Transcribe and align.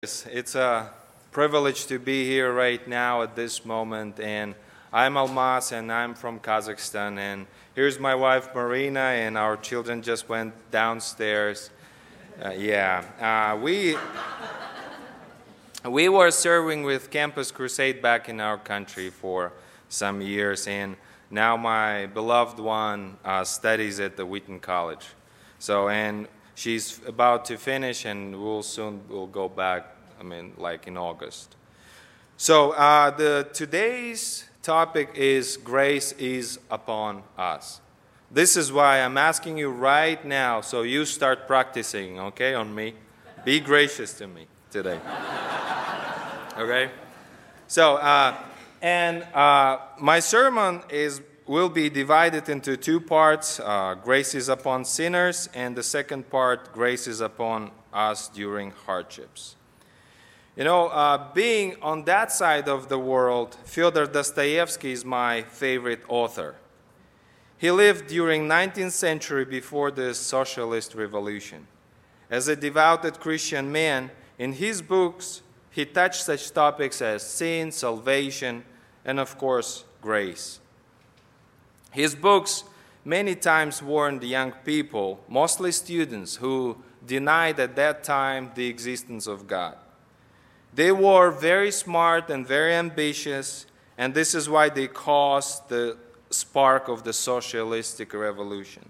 It's, 0.00 0.54
a 0.54 0.92
privilege 1.32 1.86
to 1.86 1.98
be 1.98 2.24
here 2.24 2.52
right 2.52 2.86
now 2.86 3.22
at 3.22 3.34
this 3.34 3.64
moment. 3.64 4.20
And 4.20 4.54
I'm 4.92 5.16
Almas, 5.16 5.72
and 5.72 5.90
I'm 5.90 6.14
from 6.14 6.38
Kazakhstan. 6.38 7.18
And 7.18 7.48
here's 7.74 7.98
my 7.98 8.14
wife 8.14 8.54
Marina, 8.54 9.00
and 9.00 9.36
our 9.36 9.56
children 9.56 10.00
just 10.00 10.28
went 10.28 10.54
downstairs. 10.70 11.70
Uh, 12.40 12.50
yeah, 12.50 13.02
uh, 13.18 13.56
we 13.56 13.96
we 15.84 16.08
were 16.08 16.30
serving 16.30 16.84
with 16.84 17.10
Campus 17.10 17.50
Crusade 17.50 18.00
back 18.00 18.28
in 18.28 18.40
our 18.40 18.56
country 18.56 19.10
for 19.10 19.52
some 19.88 20.20
years, 20.20 20.68
and 20.68 20.94
now 21.28 21.56
my 21.56 22.06
beloved 22.06 22.60
one 22.60 23.16
uh, 23.24 23.42
studies 23.42 23.98
at 23.98 24.16
the 24.16 24.24
Wheaton 24.24 24.60
College. 24.60 25.08
So, 25.58 25.88
and 25.88 26.28
she's 26.58 27.00
about 27.06 27.44
to 27.44 27.56
finish, 27.56 28.04
and 28.04 28.42
we'll 28.42 28.64
soon 28.64 29.00
we'll 29.08 29.28
go 29.28 29.48
back. 29.48 29.94
I 30.20 30.24
mean, 30.24 30.52
like 30.58 30.88
in 30.88 30.96
August. 30.96 31.54
So, 32.36 32.72
uh, 32.72 33.10
the 33.10 33.48
today's 33.52 34.44
topic 34.62 35.10
is 35.14 35.56
grace 35.56 36.12
is 36.12 36.58
upon 36.70 37.22
us. 37.36 37.80
This 38.30 38.56
is 38.56 38.72
why 38.72 39.00
I'm 39.00 39.16
asking 39.16 39.58
you 39.58 39.70
right 39.70 40.22
now, 40.24 40.60
so 40.60 40.82
you 40.82 41.04
start 41.04 41.46
practicing, 41.46 42.18
okay, 42.20 42.54
on 42.54 42.74
me. 42.74 42.94
Be 43.44 43.60
gracious 43.60 44.12
to 44.14 44.26
me 44.26 44.46
today. 44.70 45.00
okay? 46.58 46.90
So, 47.68 47.96
uh, 47.96 48.36
and 48.82 49.22
uh, 49.34 49.78
my 50.00 50.20
sermon 50.20 50.82
is 50.90 51.22
will 51.48 51.70
be 51.70 51.88
divided 51.88 52.48
into 52.50 52.76
two 52.76 53.00
parts 53.00 53.58
uh, 53.60 53.94
grace 53.94 54.34
is 54.34 54.50
upon 54.50 54.84
sinners, 54.84 55.48
and 55.54 55.74
the 55.74 55.82
second 55.82 56.28
part, 56.28 56.72
grace 56.72 57.06
is 57.06 57.22
upon 57.22 57.70
us 57.92 58.28
during 58.28 58.70
hardships. 58.70 59.56
You 60.56 60.64
know, 60.64 60.88
uh, 60.88 61.32
being 61.32 61.76
on 61.80 62.04
that 62.04 62.32
side 62.32 62.68
of 62.68 62.88
the 62.88 62.98
world, 62.98 63.56
Fyodor 63.64 64.06
Dostoevsky 64.06 64.92
is 64.92 65.04
my 65.04 65.42
favorite 65.42 66.02
author. 66.08 66.56
He 67.56 67.70
lived 67.70 68.08
during 68.08 68.46
19th 68.46 68.92
century 68.92 69.44
before 69.44 69.90
the 69.90 70.14
socialist 70.14 70.94
revolution. 70.94 71.66
As 72.30 72.48
a 72.48 72.56
devoted 72.56 73.20
Christian 73.20 73.72
man, 73.72 74.10
in 74.38 74.52
his 74.52 74.82
books, 74.82 75.42
he 75.70 75.86
touched 75.86 76.24
such 76.24 76.52
topics 76.52 77.00
as 77.00 77.22
sin, 77.22 77.72
salvation, 77.72 78.64
and 79.04 79.18
of 79.18 79.38
course, 79.38 79.84
grace. 80.02 80.60
His 81.98 82.14
books 82.14 82.62
many 83.04 83.34
times 83.34 83.82
warned 83.82 84.22
young 84.22 84.52
people, 84.64 85.18
mostly 85.28 85.72
students, 85.72 86.36
who 86.36 86.76
denied 87.04 87.58
at 87.58 87.74
that 87.74 88.04
time 88.04 88.52
the 88.54 88.68
existence 88.68 89.26
of 89.26 89.48
God. 89.48 89.76
They 90.72 90.92
were 90.92 91.32
very 91.32 91.72
smart 91.72 92.30
and 92.30 92.46
very 92.46 92.72
ambitious, 92.72 93.66
and 93.96 94.14
this 94.14 94.32
is 94.32 94.48
why 94.48 94.68
they 94.68 94.86
caused 94.86 95.68
the 95.70 95.96
spark 96.30 96.86
of 96.86 97.02
the 97.02 97.12
socialistic 97.12 98.14
revolution. 98.14 98.88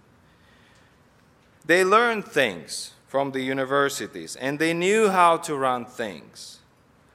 They 1.64 1.84
learned 1.84 2.27
things 2.27 2.92
from 3.06 3.33
the 3.33 3.41
universities, 3.41 4.36
and 4.36 4.59
they 4.59 4.75
knew 4.75 5.09
how 5.09 5.39
to 5.39 5.56
run 5.56 5.86
things. 5.86 6.59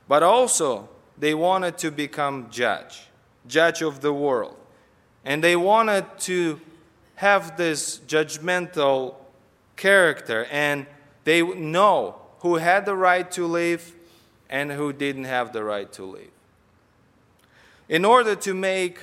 But 0.08 0.23
also, 0.23 0.89
they 1.19 1.36
wanted 1.36 1.77
to 1.77 1.91
become 1.91 2.49
judge, 2.49 3.09
judge 3.45 3.83
of 3.83 4.02
the 4.02 4.11
world. 4.11 4.58
And 5.25 5.43
they 5.43 5.55
wanted 5.55 6.05
to 6.19 6.59
have 7.16 7.57
this 7.57 7.99
judgmental 8.07 9.16
character, 9.75 10.45
and 10.45 10.85
they 11.23 11.41
know 11.41 12.15
who 12.39 12.55
had 12.55 12.85
the 12.85 12.95
right 12.95 13.31
to 13.31 13.45
live 13.45 13.95
and 14.49 14.71
who 14.71 14.91
didn't 14.91 15.23
have 15.23 15.53
the 15.53 15.63
right 15.63 15.91
to 15.93 16.03
live. 16.03 16.31
In 17.88 18.05
order 18.05 18.35
to 18.35 18.53
make 18.53 18.99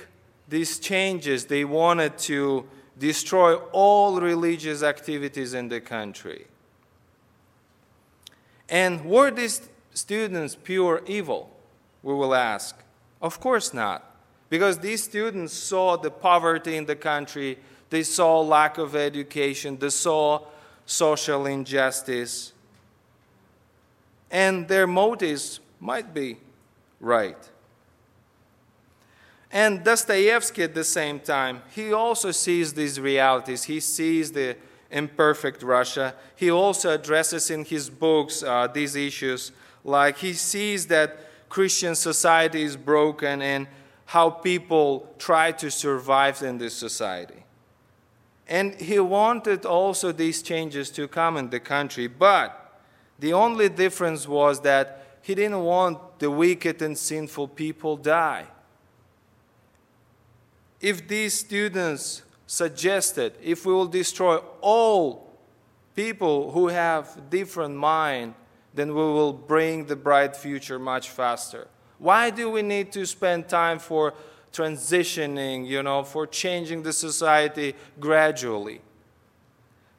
these 0.47 0.79
changes, 0.79 1.45
they 1.45 1.65
wanted 1.65 2.17
to 2.19 2.67
destroy 2.97 3.55
all 3.71 4.19
religious 4.21 4.83
activities 4.83 5.53
in 5.53 5.69
the 5.69 5.81
country. 5.81 6.45
And 8.69 9.03
were 9.05 9.31
these 9.31 9.69
students 9.93 10.55
pure 10.55 11.01
evil? 11.07 11.49
We 12.03 12.13
will 12.13 12.35
ask. 12.35 12.75
Of 13.21 13.39
course 13.39 13.73
not. 13.73 14.10
Because 14.51 14.79
these 14.79 15.01
students 15.01 15.53
saw 15.53 15.95
the 15.95 16.11
poverty 16.11 16.75
in 16.75 16.85
the 16.85 16.97
country, 16.97 17.57
they 17.89 18.03
saw 18.03 18.41
lack 18.41 18.77
of 18.77 18.97
education, 18.97 19.77
they 19.77 19.89
saw 19.89 20.41
social 20.85 21.45
injustice, 21.45 22.51
and 24.29 24.67
their 24.67 24.85
motives 24.85 25.61
might 25.79 26.13
be 26.13 26.37
right. 26.99 27.37
And 29.53 29.85
Dostoevsky, 29.85 30.63
at 30.63 30.75
the 30.75 30.83
same 30.83 31.21
time, 31.21 31.61
he 31.73 31.93
also 31.93 32.31
sees 32.31 32.73
these 32.73 32.99
realities. 32.99 33.63
He 33.63 33.79
sees 33.79 34.33
the 34.33 34.57
imperfect 34.89 35.63
Russia. 35.63 36.13
He 36.35 36.51
also 36.51 36.89
addresses 36.89 37.49
in 37.49 37.63
his 37.63 37.89
books 37.89 38.43
uh, 38.43 38.67
these 38.67 38.97
issues, 38.97 39.53
like 39.85 40.17
he 40.17 40.33
sees 40.33 40.87
that 40.87 41.19
Christian 41.47 41.95
society 41.95 42.63
is 42.63 42.75
broken 42.75 43.41
and 43.41 43.67
how 44.11 44.29
people 44.29 45.07
try 45.17 45.53
to 45.53 45.71
survive 45.71 46.41
in 46.41 46.57
this 46.57 46.75
society. 46.75 47.45
And 48.45 48.75
he 48.75 48.99
wanted 48.99 49.65
also 49.65 50.11
these 50.11 50.41
changes 50.41 50.89
to 50.91 51.07
come 51.07 51.37
in 51.37 51.49
the 51.49 51.61
country, 51.61 52.07
but 52.07 52.81
the 53.19 53.31
only 53.31 53.69
difference 53.69 54.27
was 54.27 54.59
that 54.63 55.17
he 55.21 55.33
didn't 55.33 55.63
want 55.63 56.19
the 56.19 56.29
wicked 56.29 56.81
and 56.81 56.97
sinful 56.97 57.47
people 57.47 57.95
die. 57.95 58.47
If 60.81 61.07
these 61.07 61.33
students 61.33 62.23
suggested 62.47 63.37
if 63.41 63.65
we 63.65 63.71
will 63.71 63.87
destroy 63.87 64.41
all 64.59 65.31
people 65.95 66.51
who 66.51 66.67
have 66.67 67.29
different 67.29 67.75
mind, 67.75 68.33
then 68.73 68.89
we 68.89 68.95
will 68.95 69.31
bring 69.31 69.85
the 69.85 69.95
bright 69.95 70.35
future 70.35 70.79
much 70.79 71.09
faster. 71.09 71.69
Why 72.01 72.31
do 72.31 72.49
we 72.49 72.63
need 72.63 72.91
to 72.93 73.05
spend 73.05 73.47
time 73.47 73.77
for 73.77 74.15
transitioning, 74.51 75.67
you 75.67 75.83
know, 75.83 76.03
for 76.03 76.25
changing 76.25 76.81
the 76.81 76.91
society 76.91 77.75
gradually? 77.99 78.81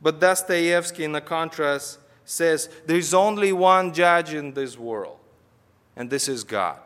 But 0.01 0.19
Dostoevsky, 0.19 1.05
in 1.05 1.13
the 1.13 1.21
contrast, 1.21 2.01
says 2.25 2.69
there's 2.87 3.15
only 3.15 3.53
one 3.53 3.95
judge 3.95 4.35
in 4.35 4.53
this 4.53 4.77
world, 4.77 5.17
and 5.95 6.11
this 6.11 6.27
is 6.27 6.43
God. 6.43 6.81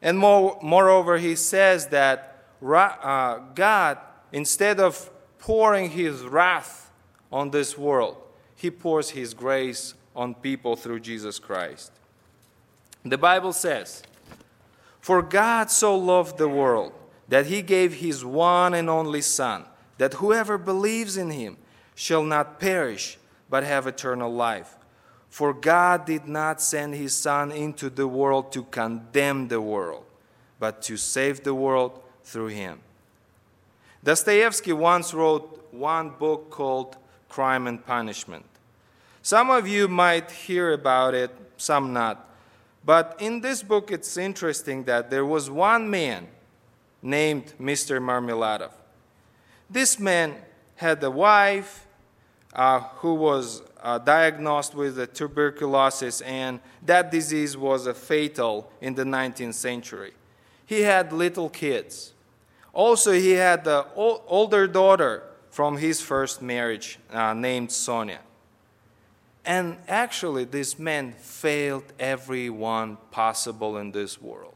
And 0.00 0.18
more, 0.18 0.58
moreover, 0.62 1.18
he 1.18 1.36
says 1.36 1.88
that 1.88 2.46
uh, 2.62 3.40
God, 3.54 3.98
instead 4.32 4.80
of 4.80 5.10
pouring 5.38 5.90
his 5.90 6.22
wrath 6.22 6.90
on 7.30 7.50
this 7.50 7.76
world, 7.76 8.16
he 8.56 8.70
pours 8.70 9.10
his 9.10 9.34
grace 9.34 9.92
on 10.16 10.34
people 10.34 10.76
through 10.76 11.00
Jesus 11.00 11.38
Christ. 11.38 11.92
The 13.04 13.18
Bible 13.18 13.52
says, 13.52 14.02
For 15.00 15.22
God 15.22 15.70
so 15.70 15.96
loved 15.96 16.38
the 16.38 16.48
world 16.48 16.92
that 17.28 17.46
he 17.46 17.62
gave 17.62 17.94
his 17.94 18.24
one 18.24 18.74
and 18.74 18.90
only 18.90 19.22
Son, 19.22 19.64
that 19.98 20.14
whoever 20.14 20.58
believes 20.58 21.16
in 21.16 21.30
him 21.30 21.56
shall 21.94 22.22
not 22.22 22.60
perish, 22.60 23.18
but 23.48 23.64
have 23.64 23.86
eternal 23.86 24.32
life. 24.32 24.76
For 25.28 25.54
God 25.54 26.04
did 26.04 26.26
not 26.26 26.60
send 26.60 26.94
his 26.94 27.14
Son 27.14 27.52
into 27.52 27.88
the 27.88 28.08
world 28.08 28.52
to 28.52 28.64
condemn 28.64 29.48
the 29.48 29.60
world, 29.60 30.04
but 30.58 30.82
to 30.82 30.96
save 30.96 31.44
the 31.44 31.54
world 31.54 32.00
through 32.24 32.48
him. 32.48 32.80
Dostoevsky 34.02 34.72
once 34.72 35.14
wrote 35.14 35.68
one 35.70 36.10
book 36.10 36.50
called 36.50 36.96
Crime 37.28 37.66
and 37.66 37.84
Punishment. 37.84 38.44
Some 39.22 39.50
of 39.50 39.68
you 39.68 39.86
might 39.86 40.30
hear 40.30 40.72
about 40.72 41.14
it, 41.14 41.30
some 41.56 41.92
not. 41.92 42.29
But 42.84 43.16
in 43.18 43.40
this 43.40 43.62
book, 43.62 43.90
it's 43.90 44.16
interesting 44.16 44.84
that 44.84 45.10
there 45.10 45.26
was 45.26 45.50
one 45.50 45.90
man 45.90 46.28
named 47.02 47.52
Mr. 47.60 48.00
Marmeladov. 48.00 48.72
This 49.68 49.98
man 49.98 50.34
had 50.76 51.02
a 51.04 51.10
wife 51.10 51.86
uh, 52.54 52.80
who 52.96 53.14
was 53.14 53.62
uh, 53.82 53.98
diagnosed 53.98 54.74
with 54.74 55.12
tuberculosis, 55.14 56.20
and 56.22 56.60
that 56.84 57.10
disease 57.10 57.56
was 57.56 57.86
fatal 57.96 58.70
in 58.80 58.94
the 58.94 59.04
19th 59.04 59.54
century. 59.54 60.12
He 60.66 60.82
had 60.82 61.12
little 61.12 61.48
kids. 61.48 62.12
Also, 62.72 63.12
he 63.12 63.32
had 63.32 63.66
an 63.66 63.84
older 63.96 64.66
daughter 64.66 65.22
from 65.50 65.76
his 65.76 66.00
first 66.00 66.40
marriage 66.40 66.98
uh, 67.12 67.34
named 67.34 67.72
Sonia. 67.72 68.20
And 69.44 69.78
actually, 69.88 70.44
this 70.44 70.78
man 70.78 71.12
failed 71.12 71.84
everyone 71.98 72.98
possible 73.10 73.78
in 73.78 73.92
this 73.92 74.20
world. 74.20 74.54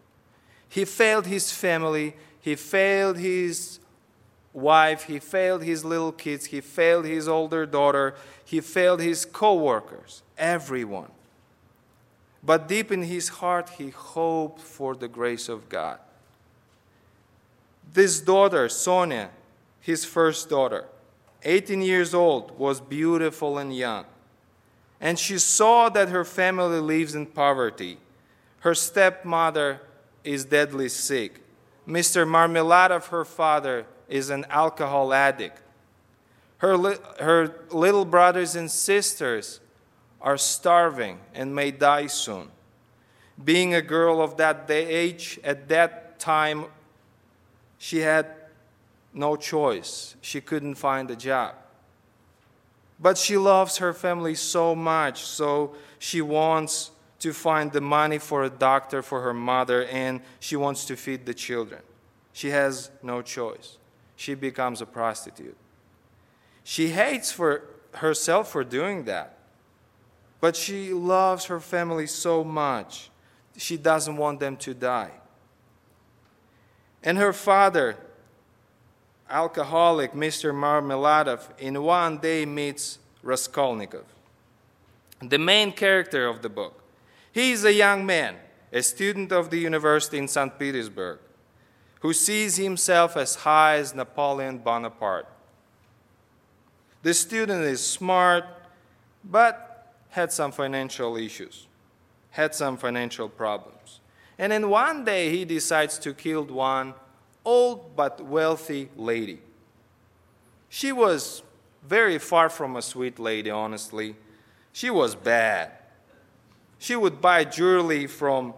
He 0.69 0.84
failed 0.84 1.26
his 1.26 1.52
family, 1.52 2.16
he 2.40 2.56
failed 2.56 3.16
his 3.16 3.78
wife, 4.52 5.04
he 5.04 5.19
failed 5.19 5.62
his 5.62 5.84
little 5.84 6.12
kids, 6.12 6.46
he 6.46 6.60
failed 6.60 7.04
his 7.04 7.28
older 7.28 7.64
daughter, 7.64 8.14
he 8.44 8.60
failed 8.60 9.00
his 9.00 9.25
co 9.25 9.54
workers, 9.54 10.22
everyone. 10.36 11.10
but 12.42 12.69
deep 12.69 12.92
in 12.92 13.02
his 13.04 13.28
heart, 13.28 13.70
he 13.78 13.88
hoped 13.88 14.60
for 14.60 14.94
the 14.94 15.08
grace 15.08 15.48
of 15.48 15.66
God. 15.70 15.98
This 17.94 18.20
daughter, 18.20 18.69
Sonia, 18.69 19.31
his 19.81 20.04
first 20.04 20.50
daughter, 20.50 20.84
18 21.42 21.81
years 21.81 22.12
old, 22.12 22.58
was 22.58 22.81
beautiful 22.81 23.56
and 23.56 23.75
young. 23.75 24.04
And 25.05 25.19
she 25.19 25.39
saw 25.39 25.91
that 25.91 26.09
her 26.09 26.25
family 26.25 26.81
lives 26.81 27.15
in 27.15 27.27
poverty. 27.27 27.99
Her 28.61 28.75
stepmother 28.75 29.83
is 30.25 30.47
deadly 30.47 30.89
sick. 30.89 31.43
Mr. 31.87 32.27
Marmeladov, 32.27 33.09
her 33.09 33.27
father, 33.27 33.85
is 34.09 34.31
an 34.31 34.47
alcohol 34.49 35.12
addict. 35.12 35.61
Her, 36.56 36.79
li- 36.79 36.97
her 37.21 37.55
little 37.71 38.06
brothers 38.06 38.56
and 38.56 38.71
sisters 38.71 39.61
are 40.23 40.39
starving 40.39 41.21
and 41.35 41.55
may 41.55 41.71
die 41.71 42.06
soon. 42.06 42.49
Being 43.45 43.75
a 43.75 43.83
girl 43.83 44.23
of 44.23 44.39
that 44.39 44.71
age, 44.71 45.39
at 45.45 45.69
that 45.69 46.19
time, 46.19 46.65
she 47.77 47.99
had 47.99 48.27
no 49.12 49.37
choice. 49.37 50.17
She 50.23 50.41
couldn't 50.41 50.77
find 50.77 51.11
a 51.11 51.17
job. 51.17 51.56
But 53.05 53.19
she 53.19 53.37
loves 53.37 53.77
her 53.77 53.93
family 53.93 54.35
so 54.35 54.75
much, 54.75 55.25
so 55.25 55.75
she 55.99 56.23
wants 56.23 56.91
to 57.19 57.35
find 57.35 57.71
the 57.71 57.83
money 57.83 58.17
for 58.17 58.45
a 58.45 58.49
doctor 58.49 59.03
for 59.03 59.21
her 59.21 59.35
mother 59.35 59.85
and 59.85 60.23
she 60.41 60.56
wants 60.56 60.87
to 60.87 60.97
feed 60.97 61.27
the 61.27 61.35
children. 61.35 61.83
She 62.33 62.49
has 62.49 62.91
no 63.03 63.21
choice. 63.21 63.77
She 64.17 64.35
becomes 64.35 64.81
a 64.81 64.87
prostitute. 64.87 65.59
She 66.62 66.89
hates 66.89 67.31
for 67.31 67.65
herself 67.93 68.51
for 68.51 68.65
doing 68.65 69.05
that. 69.05 69.37
But 70.41 70.56
she 70.56 70.95
loves 70.95 71.45
her 71.45 71.61
family 71.61 72.06
so 72.06 72.43
much. 72.43 73.11
She 73.59 73.77
doesn't 73.77 74.17
want 74.17 74.41
them 74.41 74.56
to 74.56 74.73
die. 74.73 75.12
And 77.03 77.19
her 77.19 77.35
father, 77.35 77.99
alcoholic 79.29 80.12
Mr. 80.12 80.53
Marmeladov, 80.53 81.49
in 81.59 81.82
one 81.82 82.19
day 82.19 82.44
meets 82.44 82.99
Raskolnikov, 83.23 84.05
the 85.21 85.38
main 85.38 85.73
character 85.73 86.26
of 86.26 86.43
the 86.43 86.49
book. 86.49 86.82
He 87.32 87.53
is 87.53 87.65
a 87.65 87.73
young 87.73 88.05
man, 88.06 88.37
a 88.73 88.82
student 88.82 89.32
of 89.32 89.50
the 89.50 89.59
university 89.59 90.19
in 90.19 90.29
St. 90.29 90.59
Petersburg, 90.59 91.19
who 92.00 92.12
sees 92.12 92.56
himself 92.56 93.17
as 93.17 93.35
high 93.37 93.76
as 93.76 93.94
Napoleon 93.94 94.59
Bonaparte. 94.59 95.27
The 97.03 97.15
student 97.15 97.65
is 97.65 97.85
smart, 97.85 98.44
but 99.25 99.94
had 100.11 100.32
some 100.32 100.53
financial 100.53 101.17
issues, 101.17 101.67
had 102.31 102.55
some 102.55 102.77
financial 102.77 103.29
problems. 103.29 104.00
And 104.38 104.53
in 104.53 104.69
one 104.69 105.05
day 105.05 105.31
he 105.31 105.44
decides 105.44 105.99
to 106.00 106.12
kill 106.12 106.44
one 106.44 106.94
old 107.44 107.94
but 107.96 108.20
wealthy 108.20 108.88
lady. 108.96 109.41
She 110.69 110.93
was 110.93 111.43
very 111.87 112.19
far 112.19 112.49
from 112.49 112.76
a 112.76 112.82
sweet 112.82 113.19
lady, 113.19 113.50
honestly. 113.50 114.17
She 114.73 114.91
was 114.91 115.14
bad. 115.14 115.70
She 116.79 116.96
would 116.96 117.20
buy 117.20 117.44
jewelry 117.44 118.06
from 118.06 118.55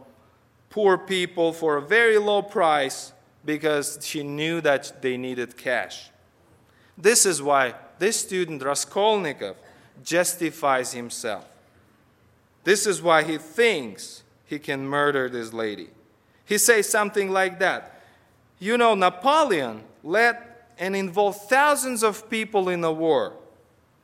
poor 0.70 0.96
people 0.96 1.52
for 1.52 1.76
a 1.76 1.82
very 1.82 2.18
low 2.18 2.42
price 2.42 3.12
because 3.44 3.98
she 4.02 4.22
knew 4.22 4.60
that 4.60 5.02
they 5.02 5.16
needed 5.16 5.56
cash. 5.56 6.10
This 6.96 7.26
is 7.26 7.42
why 7.42 7.74
this 7.98 8.18
student, 8.18 8.62
Raskolnikov, 8.62 9.56
justifies 10.02 10.92
himself. 10.92 11.46
This 12.64 12.86
is 12.86 13.00
why 13.00 13.22
he 13.22 13.38
thinks 13.38 14.22
he 14.46 14.58
can 14.58 14.86
murder 14.86 15.28
this 15.28 15.52
lady. 15.52 15.88
He 16.44 16.58
says 16.58 16.88
something 16.88 17.30
like 17.30 17.58
that 17.58 17.95
You 18.58 18.78
know, 18.78 18.94
Napoleon 18.94 19.82
led 20.02 20.38
and 20.78 20.96
involved 20.96 21.40
thousands 21.42 22.02
of 22.02 22.28
people 22.30 22.68
in 22.68 22.82
a 22.84 22.92
war. 22.92 23.34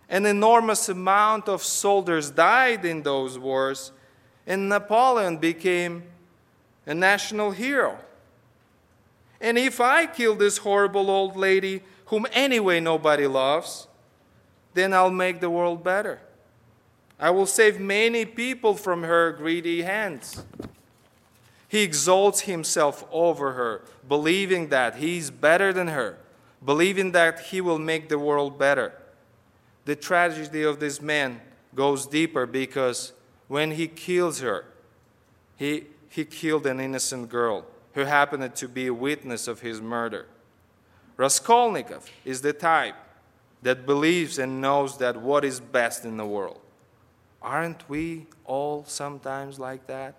An 0.09 0.27
enormous 0.27 0.89
amount 0.89 1.49
of 1.49 1.63
soldiers 1.63 2.31
died 2.31 2.85
in 2.85 3.03
those 3.03 3.39
wars, 3.39 3.93
and 4.47 4.69
Napoleon 4.69 5.39
became 5.39 6.03
a 6.87 6.95
national 6.95 7.51
hero. 7.51 7.99
And 9.41 9.57
if 9.57 9.81
I 9.81 10.07
kill 10.07 10.35
this 10.35 10.59
horrible 10.59 11.11
old 11.11 11.37
lady, 11.37 11.83
whom 12.07 12.27
anyway 12.33 12.79
nobody 12.79 13.27
loves, 13.27 13.89
then 14.75 14.93
I'll 14.93 15.11
make 15.11 15.41
the 15.41 15.51
world 15.51 15.83
better. 15.83 16.21
I 17.19 17.31
will 17.31 17.47
save 17.47 17.81
many 17.81 18.25
people 18.25 18.75
from 18.75 19.03
her 19.03 19.33
greedy 19.33 19.83
hands. 19.83 20.45
He 21.73 21.85
exalts 21.85 22.43
himself 22.43 23.03
over 23.11 23.53
her, 23.53 23.81
believing 24.07 24.69
that 24.69 24.97
he's 24.97 25.31
better 25.31 25.73
than 25.73 25.89
her, 25.89 26.19
believing 26.63 27.13
that 27.13 27.41
he 27.45 27.63
will 27.63 27.79
make 27.79 28.11
the 28.11 28.19
world 28.19 28.59
better. 28.59 28.93
The 29.87 29.97
tragedy 29.97 30.65
of 30.65 30.81
this 30.81 31.01
man 31.01 31.41
goes 31.75 32.05
deeper 32.05 32.45
because 32.45 33.15
when 33.49 33.71
he 33.71 33.89
kills 33.89 34.41
her, 34.41 34.67
he, 35.57 35.85
he 36.11 36.27
killed 36.27 36.67
an 36.67 36.79
innocent 36.79 37.31
girl 37.31 37.65
who 37.95 38.03
happened 38.03 38.55
to 38.55 38.69
be 38.69 38.89
a 38.89 38.93
witness 38.93 39.49
of 39.49 39.61
his 39.61 39.81
murder. 39.81 40.27
Raskolnikov 41.17 42.07
is 42.27 42.43
the 42.43 42.53
type 42.53 42.97
that 43.63 43.87
believes 43.87 44.39
and 44.39 44.61
knows 44.61 44.99
that 44.99 45.17
what 45.17 45.43
is 45.43 45.59
best 45.59 46.05
in 46.05 46.19
the 46.19 46.27
world. 46.27 46.61
Aren't 47.41 47.89
we 47.89 48.27
all 48.45 48.85
sometimes 48.85 49.59
like 49.59 49.87
that? 49.87 50.17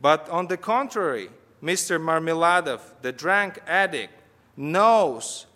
But 0.00 0.28
on 0.28 0.48
the 0.48 0.56
contrary, 0.56 1.30
Mr. 1.62 2.00
Marmeladov, 2.00 2.80
the 3.02 3.12
drunk 3.12 3.58
addict, 3.66 4.12
knows 4.56 5.46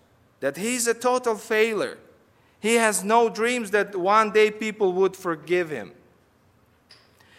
that 0.40 0.56
he's 0.56 0.86
a 0.86 0.94
total 0.94 1.36
failure. 1.36 1.98
He 2.58 2.74
has 2.74 3.04
no 3.04 3.28
dreams 3.28 3.70
that 3.70 3.96
one 3.96 4.32
day 4.32 4.50
people 4.50 4.92
would 4.94 5.16
forgive 5.16 5.70
him. 5.70 5.92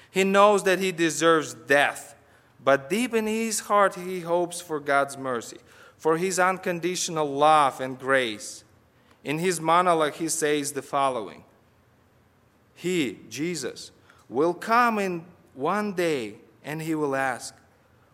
He 0.09 0.23
knows 0.23 0.63
that 0.63 0.79
he 0.79 0.91
deserves 0.91 1.53
death, 1.53 2.15
but 2.63 2.89
deep 2.89 3.13
in 3.13 3.27
his 3.27 3.61
heart, 3.61 3.95
he 3.95 4.19
hopes 4.21 4.59
for 4.59 4.79
God's 4.79 5.17
mercy, 5.17 5.57
for 5.97 6.17
his 6.17 6.37
unconditional 6.37 7.25
love 7.25 7.79
and 7.79 7.97
grace. 7.97 8.63
In 9.23 9.39
his 9.39 9.61
monologue, 9.61 10.15
he 10.15 10.27
says 10.27 10.73
the 10.73 10.81
following 10.81 11.43
He, 12.75 13.19
Jesus, 13.29 13.91
will 14.27 14.53
come 14.53 14.99
in 14.99 15.25
one 15.53 15.93
day 15.93 16.35
and 16.63 16.81
he 16.81 16.95
will 16.95 17.15
ask, 17.15 17.55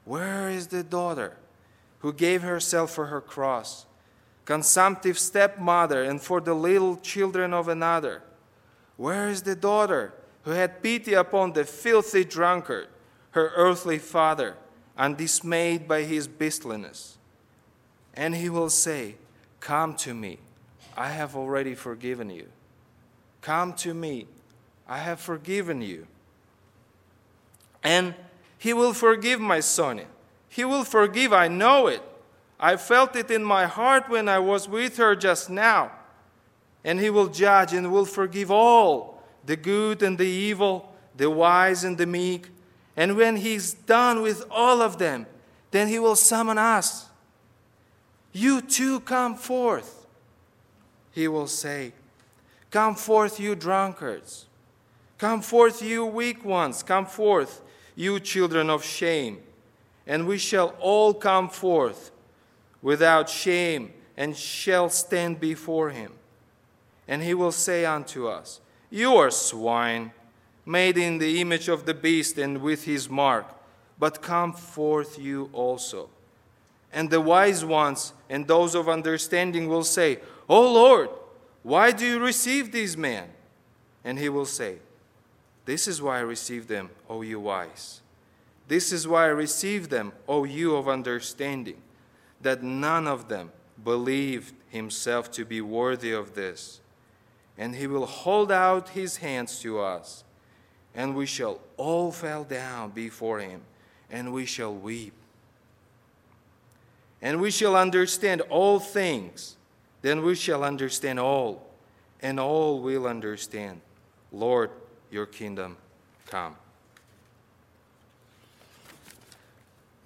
Where 0.06 0.50
is 0.50 0.68
the 0.68 0.84
daughter 0.84 1.38
who 2.00 2.14
gave 2.14 2.42
herself 2.42 2.92
for 2.92 3.08
her 3.08 3.22
cross? 3.22 3.86
Consumptive 4.46 5.20
stepmother, 5.20 6.04
and 6.04 6.22
for 6.22 6.40
the 6.40 6.54
little 6.54 6.96
children 6.98 7.54
of 7.54 7.68
another? 7.68 8.24
Where 8.96 9.30
is 9.30 9.42
the 9.42 9.56
daughter 9.56 10.14
who 10.44 10.52
had 10.52 10.82
pity 10.82 11.14
upon 11.14 11.54
the 11.54 11.66
filthy 11.66 12.24
drunkard, 12.24 12.88
her 13.32 13.52
earthly 13.56 14.00
father, 14.00 14.56
undismayed 14.98 15.88
by 15.88 16.04
his 16.04 16.28
beastliness? 16.28 17.18
And 18.14 18.36
he 18.36 18.50
will 18.50 18.70
say, 18.70 19.16
Come 19.60 19.96
to 19.98 20.14
me, 20.14 20.40
I 20.96 21.10
have 21.10 21.36
already 21.36 21.76
forgiven 21.76 22.30
you. 22.30 22.48
Come 23.42 23.74
to 23.74 23.94
me, 23.94 24.28
I 24.88 25.00
have 25.00 25.20
forgiven 25.20 25.82
you. 25.82 26.08
And 27.84 28.16
he 28.58 28.74
will 28.74 28.94
forgive 28.94 29.40
my 29.40 29.60
Sonia. 29.60 30.08
He 30.50 30.66
will 30.66 30.84
forgive, 30.84 31.34
I 31.34 31.48
know 31.48 31.88
it. 31.88 32.02
I 32.60 32.76
felt 32.78 33.16
it 33.16 33.30
in 33.30 33.44
my 33.44 33.66
heart 33.66 34.10
when 34.10 34.28
I 34.28 34.40
was 34.40 34.68
with 34.68 34.98
her 34.98 35.16
just 35.16 35.50
now. 35.50 35.92
And 36.84 37.00
He 37.00 37.10
will 37.10 37.28
judge 37.28 37.74
and 37.74 37.92
will 37.92 38.06
forgive 38.06 38.50
all 38.50 39.22
the 39.46 39.56
good 39.56 40.02
and 40.02 40.18
the 40.18 40.26
evil, 40.26 40.92
the 41.16 41.30
wise 41.30 41.84
and 41.84 41.98
the 41.98 42.06
meek. 42.06 42.50
And 42.96 43.16
when 43.16 43.38
He's 43.38 43.74
done 43.74 44.22
with 44.22 44.44
all 44.50 44.82
of 44.82 44.98
them, 44.98 45.28
then 45.72 45.88
He 45.88 46.00
will 46.00 46.16
summon 46.16 46.58
us. 46.58 47.10
You 48.32 48.62
too 48.62 49.02
come 49.02 49.36
forth. 49.36 50.06
He 51.12 51.28
will 51.28 51.48
say, 51.48 51.94
Come 52.72 52.96
forth, 52.96 53.40
you 53.40 53.56
drunkards. 53.56 54.46
Come 55.18 55.42
forth, 55.42 55.82
you 55.82 56.06
weak 56.06 56.44
ones. 56.44 56.84
Come 56.84 57.06
forth, 57.06 57.62
you 57.98 58.20
children 58.20 58.70
of 58.70 58.86
shame. 58.86 59.40
And 60.06 60.26
we 60.28 60.38
shall 60.38 60.76
all 60.80 61.14
come 61.14 61.50
forth 61.50 62.12
without 62.82 63.28
shame 63.28 63.92
and 64.16 64.38
shall 64.38 64.90
stand 64.90 65.42
before 65.42 65.90
him. 65.90 66.14
And 67.08 67.24
he 67.24 67.34
will 67.34 67.52
say 67.52 67.86
unto 67.86 68.28
us, 68.28 68.62
You 68.90 69.16
are 69.16 69.32
swine, 69.32 70.12
made 70.66 70.98
in 70.98 71.18
the 71.18 71.42
image 71.42 71.68
of 71.68 71.86
the 71.86 71.94
beast 71.94 72.38
and 72.38 72.62
with 72.62 72.86
his 72.86 73.10
mark, 73.10 73.48
but 73.98 74.22
come 74.22 74.54
forth 74.54 75.18
you 75.18 75.50
also. 75.52 76.10
And 76.94 77.10
the 77.10 77.20
wise 77.20 77.66
ones 77.66 78.14
and 78.30 78.48
those 78.48 78.76
of 78.76 78.88
understanding 78.88 79.68
will 79.68 79.84
say, 79.84 80.20
O 80.48 80.72
Lord, 80.72 81.10
why 81.64 81.92
do 81.92 82.06
you 82.06 82.20
receive 82.20 82.72
these 82.72 82.96
men? 82.96 83.28
And 84.06 84.20
he 84.20 84.30
will 84.30 84.46
say, 84.46 84.78
This 85.68 85.86
is 85.86 86.02
why 86.02 86.20
I 86.20 86.22
received 86.22 86.70
them, 86.70 86.90
O 87.10 87.22
you 87.22 87.42
wise. 87.42 88.00
This 88.70 88.94
is 88.94 89.06
why 89.06 89.26
I 89.26 89.28
received 89.28 89.90
them, 89.90 90.14
O 90.26 90.46
you 90.46 90.78
of 90.78 90.88
understanding, 90.88 91.82
that 92.42 92.64
none 92.64 93.06
of 93.06 93.28
them 93.28 93.52
believed 93.84 94.54
himself 94.70 95.30
to 95.32 95.44
be 95.44 95.60
worthy 95.60 96.14
of 96.14 96.36
this. 96.36 96.80
And 97.58 97.76
he 97.76 97.86
will 97.86 98.06
hold 98.06 98.50
out 98.50 98.90
his 98.90 99.18
hands 99.18 99.60
to 99.60 99.82
us, 99.82 100.24
and 100.96 101.18
we 101.18 101.26
shall 101.26 101.60
all 101.76 102.14
fall 102.14 102.46
down 102.46 102.92
before 102.92 103.40
him, 103.42 103.60
and 104.10 104.32
we 104.32 104.46
shall 104.46 104.74
weep. 104.74 105.14
And 107.22 107.42
we 107.42 107.52
shall 107.52 107.76
understand 107.76 108.40
all 108.50 108.80
things, 108.80 109.58
then 110.02 110.24
we 110.24 110.34
shall 110.34 110.64
understand 110.64 111.20
all, 111.20 111.68
and 112.22 112.40
all 112.40 112.80
will 112.80 113.06
understand. 113.06 113.82
Lord, 114.32 114.70
your 115.12 115.26
kingdom 115.26 115.78
come. 116.28 116.56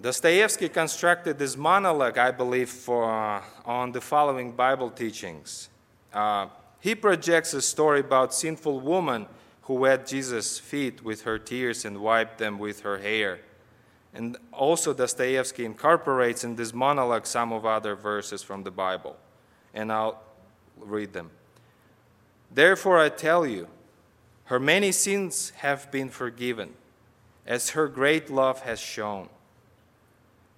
Dostoevsky 0.00 0.68
constructed 0.68 1.38
this 1.38 1.56
monologue, 1.56 2.18
I 2.18 2.32
believe, 2.32 2.68
for, 2.68 3.08
uh, 3.08 3.42
on 3.64 3.92
the 3.92 4.00
following 4.00 4.50
Bible 4.50 4.90
teachings. 4.90 5.68
Uh, 6.12 6.48
he 6.80 6.96
projects 6.96 7.54
a 7.54 7.62
story 7.62 8.00
about 8.00 8.34
sinful 8.34 8.80
woman 8.80 9.26
who 9.62 9.74
wet 9.74 10.06
Jesus' 10.06 10.58
feet 10.58 11.04
with 11.04 11.22
her 11.22 11.38
tears 11.38 11.84
and 11.84 11.98
wiped 11.98 12.38
them 12.38 12.58
with 12.58 12.80
her 12.80 12.98
hair. 12.98 13.38
And 14.12 14.36
also, 14.50 14.92
Dostoevsky 14.92 15.64
incorporates 15.64 16.42
in 16.42 16.56
this 16.56 16.74
monologue 16.74 17.24
some 17.24 17.52
of 17.52 17.64
other 17.64 17.94
verses 17.94 18.42
from 18.42 18.64
the 18.64 18.72
Bible. 18.72 19.16
And 19.72 19.92
I'll 19.92 20.20
read 20.76 21.12
them. 21.12 21.30
Therefore, 22.50 22.98
I 22.98 23.08
tell 23.08 23.46
you, 23.46 23.68
her 24.46 24.58
many 24.58 24.92
sins 24.92 25.50
have 25.56 25.90
been 25.90 26.08
forgiven, 26.08 26.74
as 27.46 27.70
her 27.70 27.88
great 27.88 28.30
love 28.30 28.60
has 28.62 28.80
shown. 28.80 29.28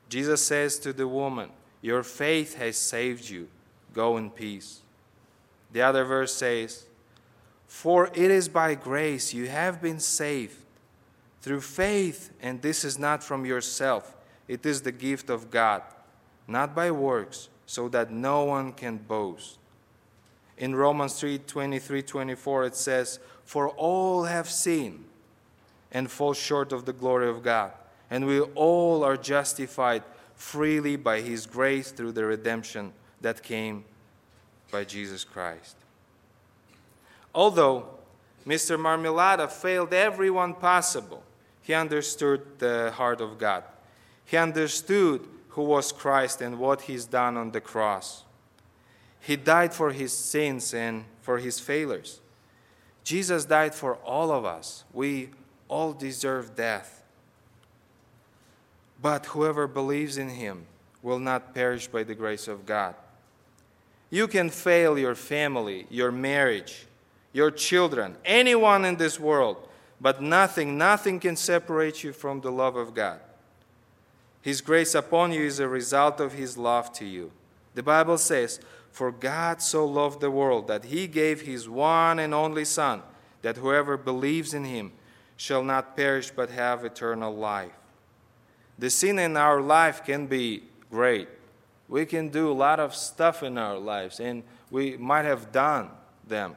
Jesus 0.09 0.43
says 0.43 0.79
to 0.81 0.93
the 0.93 1.09
woman, 1.09 1.51
Your 1.83 2.03
faith 2.03 2.57
has 2.57 2.77
saved 2.77 3.29
you. 3.29 3.49
Go 3.93 4.17
in 4.17 4.31
peace. 4.31 4.81
The 5.73 5.83
other 5.83 6.05
verse 6.05 6.35
says, 6.35 6.87
For 7.67 8.07
it 8.09 8.31
is 8.31 8.49
by 8.49 8.75
grace 8.75 9.35
you 9.35 9.49
have 9.49 9.83
been 9.83 10.01
saved 10.01 10.57
through 11.43 11.61
faith, 11.61 12.31
and 12.41 12.63
this 12.63 12.85
is 12.85 12.99
not 12.99 13.23
from 13.23 13.45
yourself. 13.45 14.17
It 14.49 14.65
is 14.65 14.83
the 14.83 14.93
gift 14.93 15.31
of 15.31 15.51
God, 15.51 15.83
not 16.47 16.75
by 16.75 16.91
works, 16.91 17.49
so 17.67 17.89
that 17.91 18.11
no 18.11 18.45
one 18.45 18.73
can 18.73 18.99
boast. 18.99 19.59
In 20.57 20.75
Romans 20.75 21.19
3 21.19 21.39
23 21.39 22.03
24, 22.03 22.67
it 22.67 22.77
says, 22.77 23.19
For 23.45 23.69
all 23.69 24.25
have 24.25 24.49
sinned 24.49 25.05
and 25.93 26.11
fall 26.11 26.35
short 26.35 26.73
of 26.73 26.85
the 26.85 26.93
glory 26.93 27.29
of 27.29 27.43
God 27.43 27.73
and 28.11 28.27
we 28.27 28.41
all 28.41 29.03
are 29.03 29.17
justified 29.17 30.03
freely 30.37 30.97
by 30.97 31.21
His 31.21 31.47
grace 31.47 31.91
through 31.91 32.13
the 32.13 32.25
redemption 32.25 32.93
that 33.21 33.43
came 33.43 33.85
by 34.71 34.85
Jesus 34.85 35.25
Christ. 35.25 35.77
Although 37.35 37.89
Mr. 38.47 38.79
Marmeladov 38.79 39.51
failed 39.51 39.93
everyone 39.93 40.55
possible, 40.55 41.23
he 41.63 41.73
understood 41.73 42.43
the 42.59 42.93
heart 42.95 43.21
of 43.21 43.39
God. 43.39 43.65
He 44.25 44.37
understood 44.37 45.27
who 45.49 45.63
was 45.63 45.91
Christ 45.93 46.41
and 46.41 46.59
what 46.59 46.83
He's 46.83 47.07
done 47.07 47.37
on 47.37 47.53
the 47.53 47.61
cross. 47.61 48.25
He 49.19 49.37
died 49.37 49.73
for 49.73 49.91
his 49.91 50.13
sins 50.13 50.75
and 50.75 51.05
for 51.23 51.39
his 51.39 51.59
failures. 51.59 52.21
Jesus 53.05 53.45
died 53.45 53.75
for 53.75 53.97
all 53.97 54.33
of 54.33 54.45
us. 54.45 54.85
We 54.93 55.31
all 55.69 55.93
deserve 55.93 56.57
death. 56.57 57.03
But 59.01 59.27
whoever 59.27 59.67
believes 59.67 60.17
in 60.17 60.31
him 60.31 60.65
will 61.03 61.19
not 61.19 61.55
perish 61.55 61.87
by 61.87 62.03
the 62.03 62.15
grace 62.15 62.49
of 62.49 62.65
God. 62.65 62.95
You 64.11 64.27
can 64.27 64.49
fail 64.49 64.99
your 64.99 65.15
family, 65.15 65.87
your 65.91 66.11
marriage, 66.11 66.87
your 67.33 67.51
children, 67.51 68.17
anyone 68.25 68.85
in 68.85 68.97
this 68.97 69.21
world, 69.21 69.69
but 70.01 70.23
nothing, 70.23 70.79
nothing 70.79 71.21
can 71.21 71.37
separate 71.37 72.03
you 72.03 72.13
from 72.13 72.41
the 72.41 72.53
love 72.53 72.77
of 72.77 72.95
God. 72.95 73.21
His 74.41 74.61
grace 74.61 74.95
upon 74.95 75.33
you 75.33 75.43
is 75.43 75.59
a 75.59 75.69
result 75.69 76.21
of 76.21 76.33
his 76.33 76.57
love 76.57 76.93
to 76.95 77.05
you. 77.05 77.33
The 77.75 77.83
Bible 77.83 78.19
says, 78.19 78.61
For 78.95 79.11
God 79.11 79.61
so 79.61 79.85
loved 79.85 80.21
the 80.21 80.31
world 80.31 80.69
that 80.69 80.85
he 80.85 81.09
gave 81.09 81.41
his 81.41 81.69
one 81.69 82.21
and 82.21 82.33
only 82.33 82.65
Son, 82.65 83.03
that 83.43 83.57
whoever 83.57 83.97
believes 83.97 84.55
in 84.55 84.63
him 84.63 84.93
shall 85.37 85.65
not 85.65 85.97
perish 85.97 86.31
but 86.31 86.49
have 86.51 86.85
eternal 86.85 87.35
life. 87.35 87.73
The 88.79 88.91
sin 88.91 89.19
in 89.19 89.37
our 89.37 89.61
life 89.61 90.05
can 90.05 90.29
be 90.29 90.63
great. 90.93 91.29
We 91.89 92.07
can 92.07 92.29
do 92.29 92.49
a 92.49 92.55
lot 92.55 92.79
of 92.79 92.95
stuff 92.95 93.43
in 93.43 93.59
our 93.59 93.79
lives, 93.79 94.21
and 94.21 94.45
we 94.71 94.97
might 94.97 95.25
have 95.25 95.51
done 95.51 95.91
them. 96.25 96.55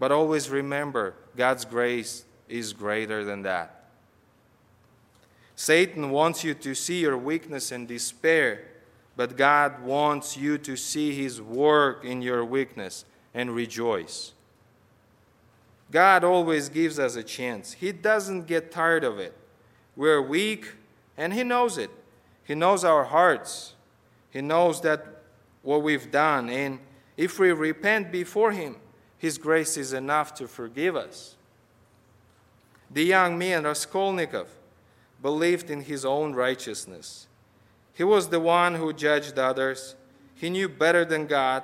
But 0.00 0.10
always 0.10 0.50
remember, 0.50 1.14
God's 1.36 1.64
grace 1.64 2.24
is 2.48 2.72
greater 2.72 3.24
than 3.24 3.42
that. 3.42 3.84
Satan 5.54 6.10
wants 6.10 6.42
you 6.42 6.54
to 6.54 6.74
see 6.74 7.02
your 7.02 7.16
weakness 7.16 7.70
and 7.70 7.86
despair, 7.86 8.64
but 9.22 9.36
God 9.36 9.84
wants 9.84 10.36
you 10.36 10.58
to 10.58 10.76
see 10.76 11.14
his 11.14 11.40
work 11.40 12.04
in 12.04 12.22
your 12.22 12.44
weakness 12.44 13.04
and 13.32 13.54
rejoice. 13.54 14.32
God 15.92 16.24
always 16.24 16.68
gives 16.68 16.98
us 16.98 17.14
a 17.14 17.22
chance. 17.22 17.74
He 17.74 17.92
doesn't 17.92 18.48
get 18.48 18.72
tired 18.72 19.04
of 19.04 19.20
it. 19.20 19.32
We're 19.94 20.20
weak, 20.20 20.72
and 21.16 21.32
He 21.32 21.44
knows 21.44 21.78
it. 21.78 21.90
He 22.42 22.56
knows 22.56 22.82
our 22.82 23.04
hearts. 23.04 23.74
He 24.30 24.40
knows 24.40 24.80
that 24.80 25.06
what 25.62 25.84
we've 25.84 26.10
done. 26.10 26.50
And 26.50 26.80
if 27.16 27.38
we 27.38 27.52
repent 27.52 28.10
before 28.10 28.50
Him, 28.50 28.74
His 29.18 29.38
grace 29.38 29.76
is 29.76 29.92
enough 29.92 30.34
to 30.34 30.48
forgive 30.48 30.96
us. 30.96 31.36
The 32.90 33.04
young 33.04 33.38
man, 33.38 33.62
Raskolnikov, 33.62 34.48
believed 35.22 35.70
in 35.70 35.82
his 35.82 36.04
own 36.04 36.32
righteousness. 36.32 37.28
He 37.94 38.04
was 38.04 38.28
the 38.28 38.40
one 38.40 38.74
who 38.76 38.92
judged 38.92 39.38
others. 39.38 39.94
He 40.34 40.50
knew 40.50 40.68
better 40.68 41.04
than 41.04 41.26
God. 41.26 41.62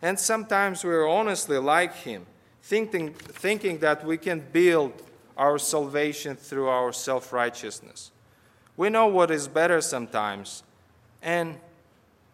And 0.00 0.18
sometimes 0.18 0.84
we 0.84 0.90
are 0.90 1.06
honestly 1.06 1.58
like 1.58 1.94
him, 1.94 2.26
thinking, 2.62 3.14
thinking 3.14 3.78
that 3.78 4.04
we 4.04 4.16
can 4.16 4.40
build 4.52 4.92
our 5.36 5.58
salvation 5.58 6.36
through 6.36 6.68
our 6.68 6.92
self 6.92 7.32
righteousness. 7.32 8.10
We 8.76 8.88
know 8.88 9.06
what 9.06 9.30
is 9.30 9.48
better 9.48 9.80
sometimes. 9.80 10.62
And 11.22 11.58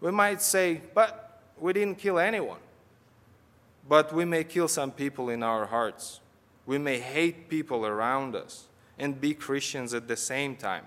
we 0.01 0.11
might 0.11 0.41
say, 0.41 0.81
but 0.95 1.43
we 1.59 1.73
didn't 1.73 1.99
kill 1.99 2.19
anyone. 2.19 2.61
But 3.89 4.13
we 4.13 4.25
may 4.25 4.45
kill 4.45 4.69
some 4.69 4.91
people 4.91 5.31
in 5.31 5.43
our 5.43 5.67
hearts. 5.67 6.21
We 6.67 6.79
may 6.79 7.01
hate 7.01 7.49
people 7.49 7.87
around 7.87 8.37
us 8.37 8.67
and 8.99 9.21
be 9.21 9.35
Christians 9.35 9.95
at 9.95 10.09
the 10.09 10.17
same 10.17 10.57
time. 10.57 10.85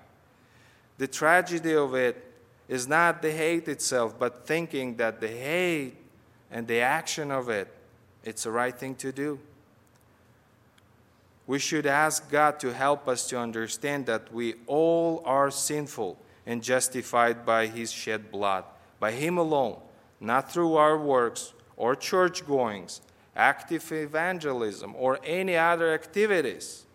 The 1.01 1.07
tragedy 1.07 1.73
of 1.73 1.95
it 1.95 2.23
is 2.67 2.87
not 2.87 3.23
the 3.23 3.31
hate 3.31 3.67
itself, 3.67 4.19
but 4.19 4.45
thinking 4.45 4.97
that 4.97 5.19
the 5.19 5.29
hate 5.29 5.95
and 6.51 6.67
the 6.67 6.81
action 6.81 7.31
of 7.31 7.49
it, 7.49 7.67
it's 8.23 8.43
the 8.43 8.51
right 8.51 8.77
thing 8.77 8.93
to 8.97 9.11
do. 9.11 9.39
We 11.47 11.57
should 11.57 11.87
ask 11.87 12.29
God 12.29 12.59
to 12.59 12.71
help 12.71 13.07
us 13.07 13.27
to 13.29 13.39
understand 13.39 14.05
that 14.05 14.31
we 14.31 14.53
all 14.67 15.23
are 15.25 15.49
sinful 15.49 16.19
and 16.45 16.61
justified 16.61 17.47
by 17.47 17.65
His 17.65 17.91
shed 17.91 18.29
blood, 18.29 18.63
by 18.99 19.13
Him 19.13 19.39
alone, 19.39 19.79
not 20.19 20.51
through 20.51 20.75
our 20.75 20.99
works 20.99 21.53
or 21.77 21.95
church 21.95 22.45
goings, 22.45 23.01
active 23.35 23.91
evangelism, 23.91 24.93
or 24.95 25.17
any 25.23 25.57
other 25.57 25.95
activities. 25.95 26.85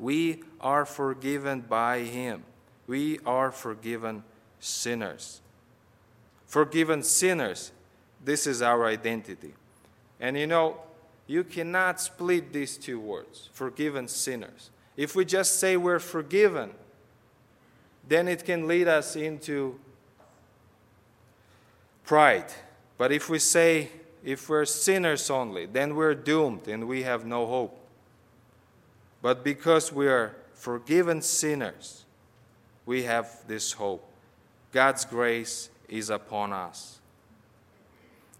We 0.00 0.42
are 0.60 0.84
forgiven 0.84 1.60
by 1.60 2.00
Him. 2.00 2.42
We 2.86 3.18
are 3.24 3.52
forgiven 3.52 4.24
sinners. 4.60 5.40
Forgiven 6.46 7.02
sinners, 7.02 7.72
this 8.24 8.46
is 8.46 8.62
our 8.62 8.86
identity. 8.86 9.54
And 10.20 10.36
you 10.36 10.46
know, 10.46 10.76
you 11.26 11.44
cannot 11.44 12.00
split 12.00 12.52
these 12.52 12.76
two 12.76 13.00
words 13.00 13.48
forgiven 13.52 14.08
sinners. 14.08 14.70
If 14.96 15.16
we 15.16 15.24
just 15.24 15.58
say 15.58 15.76
we're 15.76 15.98
forgiven, 15.98 16.70
then 18.06 18.28
it 18.28 18.44
can 18.44 18.68
lead 18.68 18.88
us 18.88 19.16
into 19.16 19.78
pride. 22.04 22.52
But 22.98 23.12
if 23.12 23.28
we 23.28 23.38
say 23.38 23.90
if 24.22 24.48
we're 24.48 24.64
sinners 24.64 25.30
only, 25.30 25.66
then 25.66 25.96
we're 25.96 26.14
doomed 26.14 26.68
and 26.68 26.86
we 26.86 27.02
have 27.02 27.24
no 27.24 27.46
hope. 27.46 27.78
But 29.20 29.44
because 29.44 29.92
we 29.92 30.08
are 30.08 30.36
forgiven 30.52 31.22
sinners, 31.22 32.04
we 32.86 33.04
have 33.04 33.28
this 33.46 33.72
hope. 33.72 34.08
God's 34.72 35.04
grace 35.04 35.70
is 35.88 36.10
upon 36.10 36.52
us. 36.52 37.00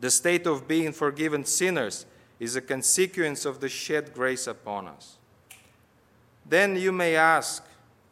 The 0.00 0.10
state 0.10 0.46
of 0.46 0.66
being 0.66 0.92
forgiven 0.92 1.44
sinners 1.44 2.06
is 2.40 2.56
a 2.56 2.60
consequence 2.60 3.44
of 3.44 3.60
the 3.60 3.68
shed 3.68 4.12
grace 4.12 4.46
upon 4.46 4.88
us. 4.88 5.18
then 6.44 6.74
you 6.76 6.90
may 6.90 7.14
ask 7.14 7.64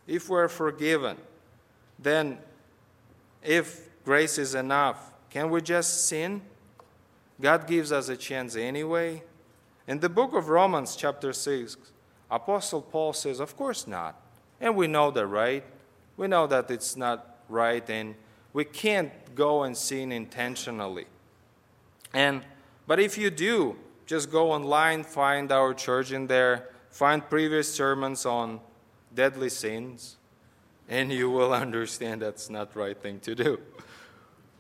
if 0.07 0.29
we're 0.29 0.49
forgiven, 0.49 1.17
then 1.99 2.39
if 3.43 3.89
grace 4.05 4.39
is 4.39 4.55
enough, 4.55 5.13
can 5.31 5.51
we 5.51 5.61
just 5.61 6.07
sin? 6.07 6.43
God 7.41 7.67
gives 7.67 7.91
us 7.91 8.09
a 8.09 8.17
chance 8.17 8.55
anyway. 8.55 9.23
In 9.87 9.99
the 10.01 10.09
book 10.09 10.35
of 10.35 10.49
Romans, 10.49 10.95
chapter 10.95 11.33
6, 11.33 11.77
Apostle 12.31 12.83
Paul 12.83 13.13
says, 13.13 13.41
Of 13.41 13.57
course 13.57 13.87
not. 13.87 14.15
And 14.61 14.77
we 14.77 14.87
know 14.87 15.11
that, 15.11 15.27
right? 15.27 15.65
We 16.21 16.29
know 16.29 16.47
that 16.49 16.71
it's 16.71 16.97
not 16.97 17.39
right, 17.49 17.89
and 17.89 18.15
we 18.53 18.67
can't 18.67 19.11
go 19.35 19.63
and 19.63 19.75
sin 19.75 20.13
intentionally. 20.13 21.07
And 22.13 22.43
but 22.87 23.01
if 23.01 23.17
you 23.17 23.31
do, 23.31 23.77
just 24.05 24.31
go 24.31 24.53
online, 24.53 25.03
find 25.03 25.51
our 25.51 25.73
church 25.73 26.13
in 26.13 26.27
there, 26.27 26.69
find 26.91 27.27
previous 27.31 27.73
sermons 27.73 28.27
on 28.27 28.61
deadly 29.15 29.49
sins, 29.49 30.19
and 30.91 31.11
you 31.11 31.31
will 31.31 31.55
understand 31.65 32.21
that's 32.21 32.51
not 32.51 32.75
the 32.75 32.81
right 32.81 33.03
thing 33.03 33.21
to 33.21 33.35
do. 33.35 33.59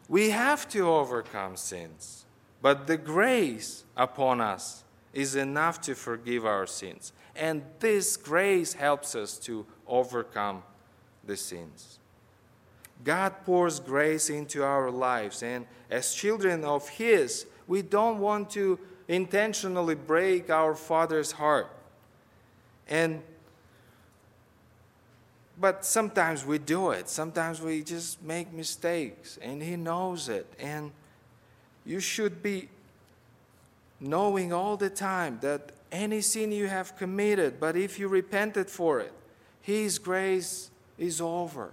We 0.08 0.30
have 0.30 0.66
to 0.70 0.88
overcome 0.88 1.56
sins, 1.56 2.24
but 2.62 2.86
the 2.86 2.96
grace 2.96 3.84
upon 3.98 4.40
us 4.40 4.82
is 5.12 5.36
enough 5.36 5.82
to 5.82 5.94
forgive 5.94 6.46
our 6.46 6.66
sins. 6.66 7.12
And 7.36 7.64
this 7.80 8.16
grace 8.16 8.72
helps 8.72 9.14
us 9.14 9.36
to 9.40 9.66
overcome 9.86 10.62
the 11.24 11.36
sins. 11.36 11.98
God 13.04 13.34
pours 13.44 13.80
grace 13.80 14.28
into 14.28 14.62
our 14.62 14.90
lives, 14.90 15.42
and 15.42 15.66
as 15.90 16.14
children 16.14 16.64
of 16.64 16.88
His, 16.88 17.46
we 17.66 17.82
don't 17.82 18.18
want 18.18 18.50
to 18.50 18.78
intentionally 19.08 19.94
break 19.94 20.50
our 20.50 20.74
Father's 20.74 21.32
heart. 21.32 21.70
And 22.88 23.22
but 25.60 25.84
sometimes 25.84 26.46
we 26.46 26.56
do 26.56 26.90
it. 26.90 27.08
Sometimes 27.10 27.60
we 27.60 27.82
just 27.82 28.22
make 28.22 28.50
mistakes, 28.50 29.38
and 29.42 29.62
He 29.62 29.76
knows 29.76 30.28
it. 30.28 30.46
And 30.58 30.90
you 31.84 32.00
should 32.00 32.42
be 32.42 32.70
knowing 34.00 34.54
all 34.54 34.78
the 34.78 34.88
time 34.88 35.38
that 35.42 35.72
any 35.92 36.22
sin 36.22 36.50
you 36.50 36.66
have 36.66 36.96
committed, 36.96 37.60
but 37.60 37.76
if 37.76 37.98
you 37.98 38.08
repented 38.08 38.70
for 38.70 39.00
it, 39.00 39.12
His 39.60 39.98
grace 39.98 40.69
is 41.00 41.20
over. 41.20 41.72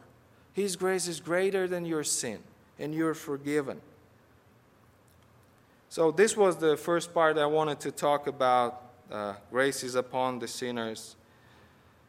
His 0.54 0.76
grace 0.76 1.08
is 1.08 1.20
greater 1.20 1.68
than 1.68 1.86
your 1.86 2.04
sin, 2.04 2.40
and 2.80 2.96
you're 2.96 3.14
forgiven. 3.14 3.82
So, 5.90 6.12
this 6.12 6.36
was 6.36 6.58
the 6.58 6.76
first 6.76 7.14
part 7.14 7.38
I 7.38 7.46
wanted 7.46 7.80
to 7.82 7.92
talk 7.92 8.26
about. 8.26 8.82
Uh, 9.12 9.34
grace 9.52 9.84
is 9.84 9.96
upon 9.96 10.40
the 10.40 10.48
sinners. 10.48 11.16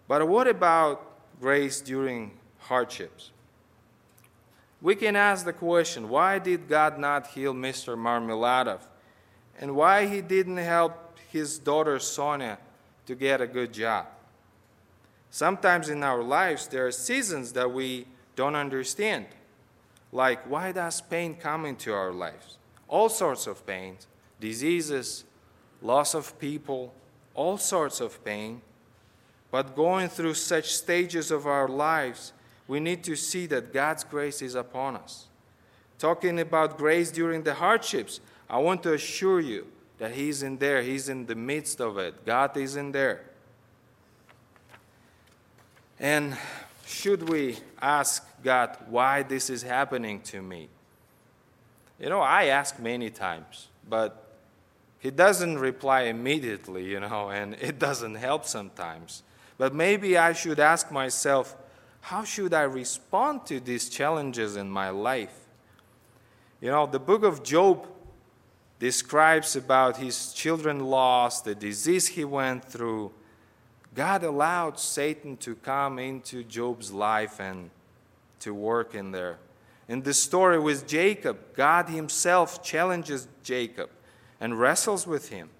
But 0.08 0.26
what 0.26 0.48
about 0.48 1.04
grace 1.40 1.80
during 1.80 2.32
hardships? 2.58 3.30
We 4.80 4.94
can 4.94 5.16
ask 5.16 5.44
the 5.44 5.52
question 5.52 6.08
why 6.08 6.38
did 6.38 6.68
God 6.68 6.98
not 6.98 7.26
heal 7.28 7.52
Mr. 7.52 7.96
Marmeladov? 7.96 8.80
And 9.60 9.74
why 9.74 10.06
he 10.06 10.20
didn't 10.20 10.56
help 10.56 11.18
his 11.30 11.58
daughter 11.58 11.98
Sonia 11.98 12.58
to 13.06 13.14
get 13.14 13.40
a 13.40 13.46
good 13.46 13.72
job? 13.72 14.06
Sometimes 15.30 15.88
in 15.88 16.02
our 16.02 16.22
lives, 16.22 16.66
there 16.68 16.86
are 16.86 16.92
seasons 16.92 17.52
that 17.52 17.70
we 17.70 18.06
don't 18.36 18.56
understand. 18.56 19.26
Like, 20.12 20.48
why 20.48 20.72
does 20.72 21.00
pain 21.00 21.36
come 21.36 21.66
into 21.66 21.92
our 21.92 22.12
lives? 22.12 22.58
all 22.88 23.08
sorts 23.08 23.46
of 23.46 23.64
pains, 23.66 24.06
diseases, 24.40 25.24
loss 25.82 26.14
of 26.14 26.38
people, 26.38 26.92
all 27.34 27.58
sorts 27.58 28.00
of 28.00 28.22
pain. 28.24 28.62
But 29.50 29.76
going 29.76 30.08
through 30.08 30.34
such 30.34 30.74
stages 30.74 31.30
of 31.30 31.46
our 31.46 31.68
lives, 31.68 32.32
we 32.66 32.80
need 32.80 33.04
to 33.04 33.16
see 33.16 33.46
that 33.46 33.72
God's 33.72 34.04
grace 34.04 34.42
is 34.42 34.54
upon 34.54 34.96
us. 34.96 35.26
Talking 35.98 36.40
about 36.40 36.78
grace 36.78 37.10
during 37.10 37.42
the 37.42 37.54
hardships, 37.54 38.20
I 38.48 38.58
want 38.58 38.82
to 38.84 38.94
assure 38.94 39.40
you 39.40 39.66
that 39.98 40.12
He's 40.12 40.42
in 40.42 40.58
there, 40.58 40.82
He's 40.82 41.08
in 41.08 41.26
the 41.26 41.34
midst 41.34 41.80
of 41.80 41.98
it. 41.98 42.24
God 42.24 42.56
is 42.56 42.76
in 42.76 42.92
there. 42.92 43.22
And 46.00 46.36
should 46.86 47.28
we 47.28 47.58
ask 47.80 48.24
God 48.42 48.76
why 48.88 49.22
this 49.22 49.50
is 49.50 49.62
happening 49.62 50.20
to 50.22 50.40
me? 50.40 50.68
You 51.98 52.08
know, 52.08 52.20
I 52.20 52.46
ask 52.46 52.78
many 52.78 53.10
times, 53.10 53.68
but 53.88 54.24
he 55.00 55.10
doesn't 55.10 55.58
reply 55.58 56.02
immediately, 56.02 56.84
you 56.84 57.00
know, 57.00 57.30
and 57.32 57.54
it 57.54 57.78
doesn't 57.78 58.14
help 58.14 58.44
sometimes. 58.44 59.22
But 59.56 59.74
maybe 59.74 60.16
I 60.16 60.32
should 60.32 60.60
ask 60.60 60.90
myself, 60.92 61.56
how 62.00 62.22
should 62.24 62.54
I 62.54 62.62
respond 62.62 63.44
to 63.46 63.58
these 63.58 63.88
challenges 63.88 64.56
in 64.56 64.70
my 64.70 64.90
life? 64.90 65.46
You 66.60 66.70
know, 66.70 66.86
the 66.86 67.00
book 67.00 67.24
of 67.24 67.42
Job 67.42 67.86
describes 68.78 69.56
about 69.56 69.96
his 69.96 70.32
children 70.32 70.80
lost, 70.80 71.44
the 71.44 71.54
disease 71.54 72.08
he 72.08 72.24
went 72.24 72.64
through. 72.64 73.12
God 73.98 74.22
allowed 74.22 74.78
Satan 74.78 75.36
to 75.38 75.56
come 75.56 75.98
into 75.98 76.44
Job's 76.44 76.92
life 76.92 77.40
and 77.40 77.68
to 78.38 78.54
work 78.54 78.94
in 78.94 79.10
there. 79.10 79.38
In 79.88 80.02
the 80.02 80.14
story 80.14 80.56
with 80.56 80.86
Jacob, 80.86 81.36
God 81.56 81.88
Himself 81.88 82.62
challenges 82.62 83.26
Jacob 83.42 83.90
and 84.40 84.56
wrestles 84.56 85.04
with 85.04 85.30
him. 85.30 85.50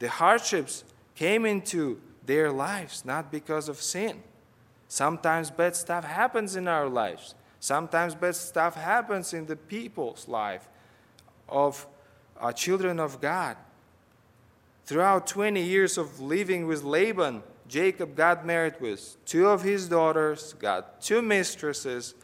The 0.00 0.08
hardships 0.08 0.82
came 1.14 1.46
into 1.46 2.00
their 2.26 2.50
lives 2.50 3.04
not 3.04 3.30
because 3.30 3.68
of 3.68 3.80
sin. 3.80 4.24
Sometimes 4.88 5.48
bad 5.48 5.76
stuff 5.76 6.02
happens 6.02 6.56
in 6.56 6.66
our 6.66 6.88
lives. 6.88 7.36
Sometimes 7.60 8.16
bad 8.16 8.34
stuff 8.34 8.74
happens 8.74 9.32
in 9.32 9.46
the 9.46 9.54
people's 9.54 10.26
life 10.26 10.68
of 11.48 11.86
our 12.40 12.52
children 12.52 12.98
of 12.98 13.20
God. 13.20 13.56
Throughout 14.84 15.28
20 15.28 15.62
years 15.62 15.96
of 15.96 16.18
living 16.18 16.66
with 16.66 16.82
Laban, 16.82 17.44
Jacob 17.68 18.16
got 18.16 18.46
married 18.46 18.80
with 18.80 19.16
two 19.26 19.48
of 19.48 19.62
his 19.62 19.88
daughters, 19.88 20.54
got 20.54 21.00
two 21.00 21.20
mistresses, 21.20 22.14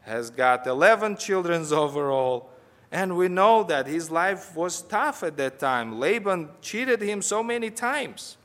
has 0.00 0.30
got 0.30 0.66
11 0.66 1.16
children 1.18 1.64
overall. 1.72 2.50
And 2.90 3.16
we 3.18 3.28
know 3.28 3.64
that 3.64 3.86
his 3.86 4.10
life 4.10 4.56
was 4.56 4.80
tough 4.80 5.22
at 5.22 5.36
that 5.36 5.58
time. 5.58 6.00
Laban 6.00 6.48
cheated 6.62 7.02
him 7.02 7.20
so 7.20 7.42
many 7.42 7.70
times. 7.70 8.38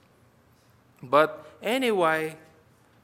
But 1.01 1.45
anyway, 1.61 2.35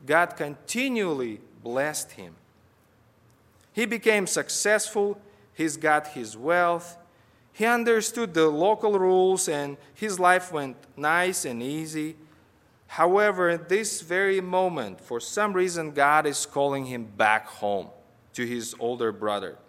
God 0.05 0.35
continually 0.35 1.39
blessed 1.63 2.11
him. 2.11 2.35
He 3.71 3.85
became 3.85 4.27
successful, 4.27 5.19
he's 5.53 5.77
got 5.77 6.07
his 6.07 6.35
wealth, 6.35 6.97
he 7.53 7.65
understood 7.65 8.33
the 8.33 8.47
local 8.47 8.97
rules, 8.97 9.47
and 9.47 9.77
his 9.93 10.19
life 10.19 10.51
went 10.51 10.77
nice 10.97 11.45
and 11.45 11.61
easy. 11.61 12.15
However, 12.89 13.49
at 13.49 13.69
this 13.69 14.01
very 14.01 14.41
moment, 14.41 14.99
for 14.99 15.19
some 15.19 15.53
reason, 15.53 15.91
God 15.91 16.25
is 16.25 16.47
calling 16.47 16.85
him 16.85 17.05
back 17.05 17.45
home 17.45 17.89
to 18.33 18.47
his 18.47 18.73
older 18.79 19.11
brother, 19.11 19.59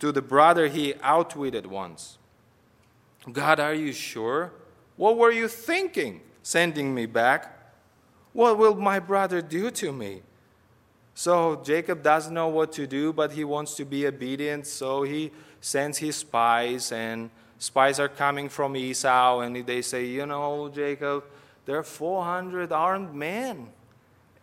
to 0.00 0.10
the 0.10 0.22
brother 0.22 0.68
he 0.68 0.94
outwitted 1.02 1.66
once. 1.66 2.16
God, 3.30 3.60
are 3.60 3.74
you 3.74 3.92
sure? 3.92 4.52
What 4.96 5.18
were 5.18 5.30
you 5.30 5.48
thinking 5.48 6.22
sending 6.42 6.94
me 6.94 7.04
back? 7.04 7.74
What 8.32 8.56
will 8.56 8.74
my 8.74 9.00
brother 9.00 9.42
do 9.42 9.70
to 9.72 9.92
me? 9.92 10.22
So 11.12 11.60
Jacob 11.62 12.02
doesn't 12.02 12.32
know 12.32 12.48
what 12.48 12.72
to 12.72 12.86
do, 12.86 13.12
but 13.12 13.32
he 13.32 13.44
wants 13.44 13.74
to 13.74 13.84
be 13.84 14.06
obedient, 14.06 14.66
so 14.66 15.02
he 15.02 15.30
sends 15.60 15.98
his 15.98 16.16
spies, 16.16 16.90
and 16.90 17.28
spies 17.58 18.00
are 18.00 18.08
coming 18.08 18.48
from 18.48 18.76
Esau, 18.76 19.40
and 19.40 19.66
they 19.66 19.82
say, 19.82 20.06
You 20.06 20.24
know, 20.24 20.70
Jacob, 20.70 21.24
there 21.66 21.78
are 21.78 21.82
400 21.82 22.72
armed 22.72 23.14
men 23.14 23.68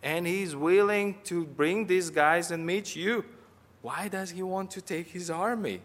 and 0.02 0.26
he's 0.26 0.56
willing 0.56 1.16
to 1.24 1.44
bring 1.44 1.86
these 1.86 2.10
guys 2.10 2.50
and 2.50 2.66
meet 2.66 2.96
you. 2.96 3.24
Why 3.82 4.08
does 4.08 4.30
he 4.30 4.42
want 4.42 4.70
to 4.72 4.80
take 4.80 5.08
his 5.08 5.30
army? 5.30 5.80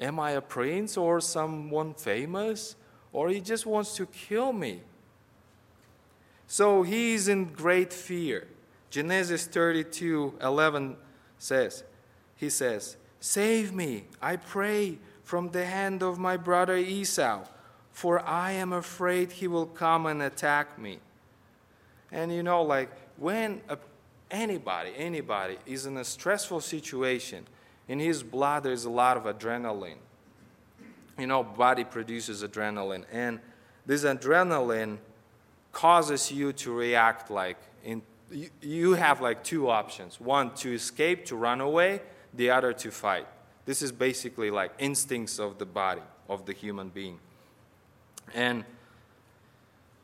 Am 0.00 0.18
I 0.18 0.32
a 0.32 0.40
prince 0.40 0.96
or 0.96 1.20
someone 1.20 1.94
famous? 1.94 2.74
Or 3.12 3.28
he 3.28 3.40
just 3.40 3.64
wants 3.64 3.94
to 3.96 4.06
kill 4.06 4.52
me? 4.52 4.80
So 6.48 6.82
he's 6.82 7.28
in 7.28 7.46
great 7.46 7.92
fear. 7.92 8.48
Genesis 8.90 9.46
32 9.46 10.34
11 10.40 10.96
says, 11.38 11.84
He 12.36 12.50
says, 12.50 12.96
Save 13.20 13.72
me, 13.72 14.04
I 14.20 14.36
pray, 14.36 14.98
from 15.22 15.50
the 15.50 15.64
hand 15.64 16.02
of 16.02 16.18
my 16.18 16.36
brother 16.36 16.76
Esau, 16.76 17.44
for 17.94 18.20
I 18.26 18.50
am 18.52 18.72
afraid 18.72 19.30
he 19.30 19.46
will 19.46 19.66
come 19.66 20.06
and 20.06 20.20
attack 20.20 20.78
me. 20.78 20.98
And 22.10 22.34
you 22.34 22.42
know, 22.42 22.62
like, 22.62 22.90
when 23.16 23.60
a, 23.68 23.78
anybody, 24.32 24.90
anybody 24.96 25.58
is 25.64 25.86
in 25.86 25.96
a 25.96 26.04
stressful 26.04 26.60
situation, 26.60 27.46
in 27.86 28.00
his 28.00 28.24
blood 28.24 28.64
there's 28.64 28.84
a 28.84 28.90
lot 28.90 29.16
of 29.16 29.22
adrenaline. 29.22 29.98
You 31.16 31.28
know, 31.28 31.44
body 31.44 31.84
produces 31.84 32.42
adrenaline, 32.42 33.04
and 33.12 33.38
this 33.86 34.02
adrenaline 34.02 34.98
causes 35.70 36.32
you 36.32 36.52
to 36.52 36.72
react 36.72 37.30
like 37.30 37.58
in, 37.84 38.02
you, 38.30 38.50
you 38.60 38.94
have 38.94 39.20
like 39.20 39.44
two 39.44 39.70
options 39.70 40.20
one 40.20 40.52
to 40.56 40.74
escape, 40.74 41.26
to 41.26 41.36
run 41.36 41.60
away, 41.60 42.02
the 42.34 42.50
other 42.50 42.72
to 42.72 42.90
fight. 42.90 43.28
This 43.66 43.82
is 43.82 43.92
basically 43.92 44.50
like 44.50 44.72
instincts 44.80 45.38
of 45.38 45.58
the 45.58 45.66
body, 45.66 46.02
of 46.28 46.44
the 46.44 46.52
human 46.52 46.88
being. 46.88 47.20
And 48.32 48.64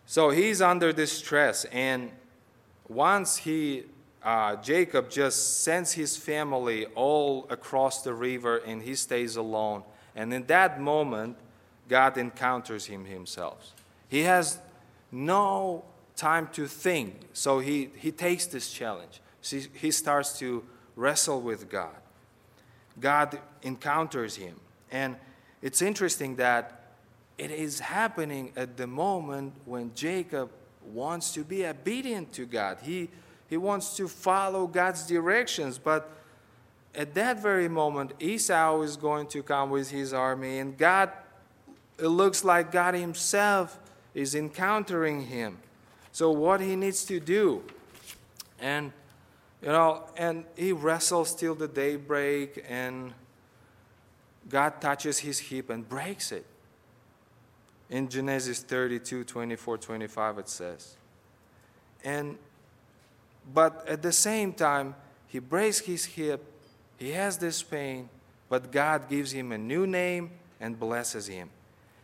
so 0.07 0.31
he's 0.31 0.61
under 0.61 0.93
this 0.93 1.13
stress, 1.13 1.65
and 1.67 2.11
once 2.89 3.37
he, 3.37 3.85
uh, 4.23 4.57
Jacob 4.57 5.09
just 5.09 5.63
sends 5.63 5.93
his 5.93 6.17
family 6.17 6.87
all 6.97 7.47
across 7.49 8.03
the 8.03 8.13
river 8.13 8.59
and 8.59 8.83
he 8.83 8.97
stays 8.97 9.37
alone. 9.37 9.85
And 10.17 10.35
in 10.35 10.45
that 10.47 10.81
moment, 10.81 11.37
God 11.89 12.19
encounters 12.19 12.87
him 12.87 13.05
himself. 13.05 13.73
He 14.09 14.23
has 14.23 14.59
no 15.13 15.85
time 16.17 16.49
to 16.53 16.67
think, 16.67 17.21
so 17.33 17.61
he, 17.61 17.91
he 17.97 18.11
takes 18.11 18.47
this 18.47 18.73
challenge. 18.73 19.21
He 19.41 19.91
starts 19.93 20.39
to 20.41 20.65
wrestle 20.97 21.41
with 21.41 21.71
God. 21.71 21.95
God 22.99 23.39
encounters 23.63 24.37
him. 24.37 24.57
And 24.91 25.17
it's 25.63 25.81
interesting 25.81 26.37
that 26.37 26.80
it 27.41 27.51
is 27.51 27.81
happening 27.81 28.53
at 28.55 28.77
the 28.77 28.87
moment 28.87 29.55
when 29.65 29.93
Jacob 29.95 30.51
wants 30.93 31.33
to 31.33 31.43
be 31.43 31.65
obedient 31.65 32.35
to 32.35 32.45
God. 32.45 32.77
He, 32.83 33.09
he 33.49 33.57
wants 33.57 33.97
to 33.97 34.09
follow 34.09 34.67
God's 34.67 35.07
directions, 35.07 35.79
but 35.79 36.11
at 36.95 37.15
that 37.15 37.41
very 37.41 37.67
moment, 37.67 38.13
Esau 38.21 38.83
is 38.83 38.99
going 38.99 39.27
to 39.29 39.43
come 39.43 39.71
with 39.71 39.91
his 39.91 40.13
army, 40.13 40.59
and 40.59 40.77
God, 40.77 41.13
it 41.99 42.09
looks 42.09 42.45
like 42.45 42.71
God 42.71 42.93
Himself 42.93 43.79
is 44.13 44.35
encountering 44.35 45.23
him. 45.23 45.57
So, 46.13 46.31
what 46.31 46.61
he 46.61 46.77
needs 46.77 47.05
to 47.07 47.21
do, 47.21 47.63
and 48.61 48.93
you 49.63 49.69
know, 49.69 50.05
and 50.15 50.45
he 50.57 50.73
wrestles 50.73 51.35
till 51.35 51.55
the 51.55 51.69
daybreak, 51.69 52.65
and 52.69 53.15
God 54.49 54.81
touches 54.81 55.21
his 55.21 55.39
hip 55.39 55.71
and 55.71 55.89
breaks 55.89 56.33
it. 56.33 56.45
In 57.91 58.09
Genesis 58.09 58.61
32 58.61 59.25
24 59.25 59.79
25, 59.79 60.39
it 60.39 60.49
says. 60.49 60.97
And, 62.05 62.39
but 63.53 63.87
at 63.87 64.01
the 64.01 64.13
same 64.13 64.53
time, 64.53 64.95
he 65.27 65.39
breaks 65.39 65.81
his 65.81 66.05
hip, 66.05 66.43
he 66.99 67.11
has 67.11 67.37
this 67.37 67.63
pain, 67.63 68.09
but 68.49 68.73
God 68.73 69.09
gives 69.09 69.33
him 69.33 69.53
a 69.53 69.59
new 69.59 69.87
name 69.87 70.31
and 70.61 70.79
blesses 70.79 71.27
him. 71.27 71.51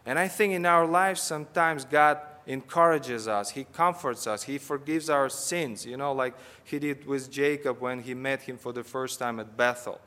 And 0.04 0.18
I 0.18 0.28
think 0.28 0.52
in 0.52 0.66
our 0.66 0.86
lives, 0.86 1.20
sometimes 1.20 1.84
God 1.84 2.18
encourages 2.46 3.26
us, 3.26 3.50
He 3.50 3.64
comforts 3.64 4.26
us, 4.26 4.44
He 4.44 4.58
forgives 4.58 5.10
our 5.10 5.28
sins, 5.28 5.84
you 5.84 5.96
know, 5.96 6.12
like 6.12 6.34
He 6.64 6.78
did 6.78 7.06
with 7.06 7.30
Jacob 7.30 7.80
when 7.80 8.00
he 8.00 8.14
met 8.14 8.42
him 8.42 8.56
for 8.56 8.72
the 8.72 8.84
first 8.84 9.18
time 9.18 9.40
at 9.40 9.56
Bethel. 9.56 10.00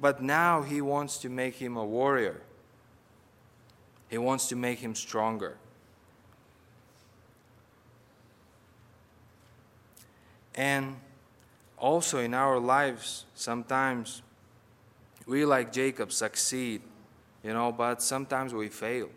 But 0.00 0.22
now 0.22 0.62
He 0.62 0.82
wants 0.82 1.18
to 1.18 1.30
make 1.30 1.54
him 1.54 1.76
a 1.76 1.84
warrior, 1.84 2.42
He 4.08 4.18
wants 4.18 4.48
to 4.48 4.56
make 4.56 4.78
him 4.78 4.94
stronger. 4.94 5.56
And 10.54 10.96
also 11.78 12.18
in 12.18 12.32
our 12.34 12.58
lives, 12.58 13.24
sometimes 13.34 14.22
we, 15.26 15.44
like 15.44 15.72
Jacob, 15.72 16.12
succeed, 16.12 16.82
you 17.42 17.52
know, 17.52 17.72
but 17.72 18.02
sometimes 18.02 18.54
we 18.54 18.68
fail. 18.68 19.08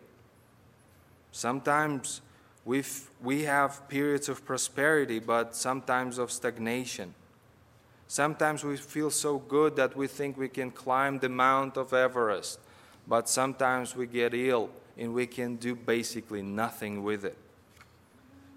Sometimes 1.32 2.20
we 2.64 2.82
we 3.22 3.42
have 3.42 3.88
periods 3.88 4.28
of 4.28 4.44
prosperity, 4.44 5.18
but 5.18 5.54
sometimes 5.54 6.18
of 6.18 6.30
stagnation. 6.30 7.14
Sometimes 8.06 8.64
we 8.64 8.76
feel 8.76 9.10
so 9.10 9.38
good 9.38 9.76
that 9.76 9.94
we 9.96 10.06
think 10.06 10.38
we 10.38 10.48
can 10.48 10.70
climb 10.70 11.18
the 11.18 11.28
Mount 11.28 11.76
of 11.76 11.92
Everest, 11.92 12.58
but 13.08 13.28
sometimes 13.28 13.96
we 13.96 14.06
get 14.06 14.34
ill 14.34 14.70
and 14.96 15.14
we 15.14 15.26
can 15.26 15.56
do 15.56 15.74
basically 15.74 16.42
nothing 16.42 17.02
with 17.02 17.24
it. 17.24 17.36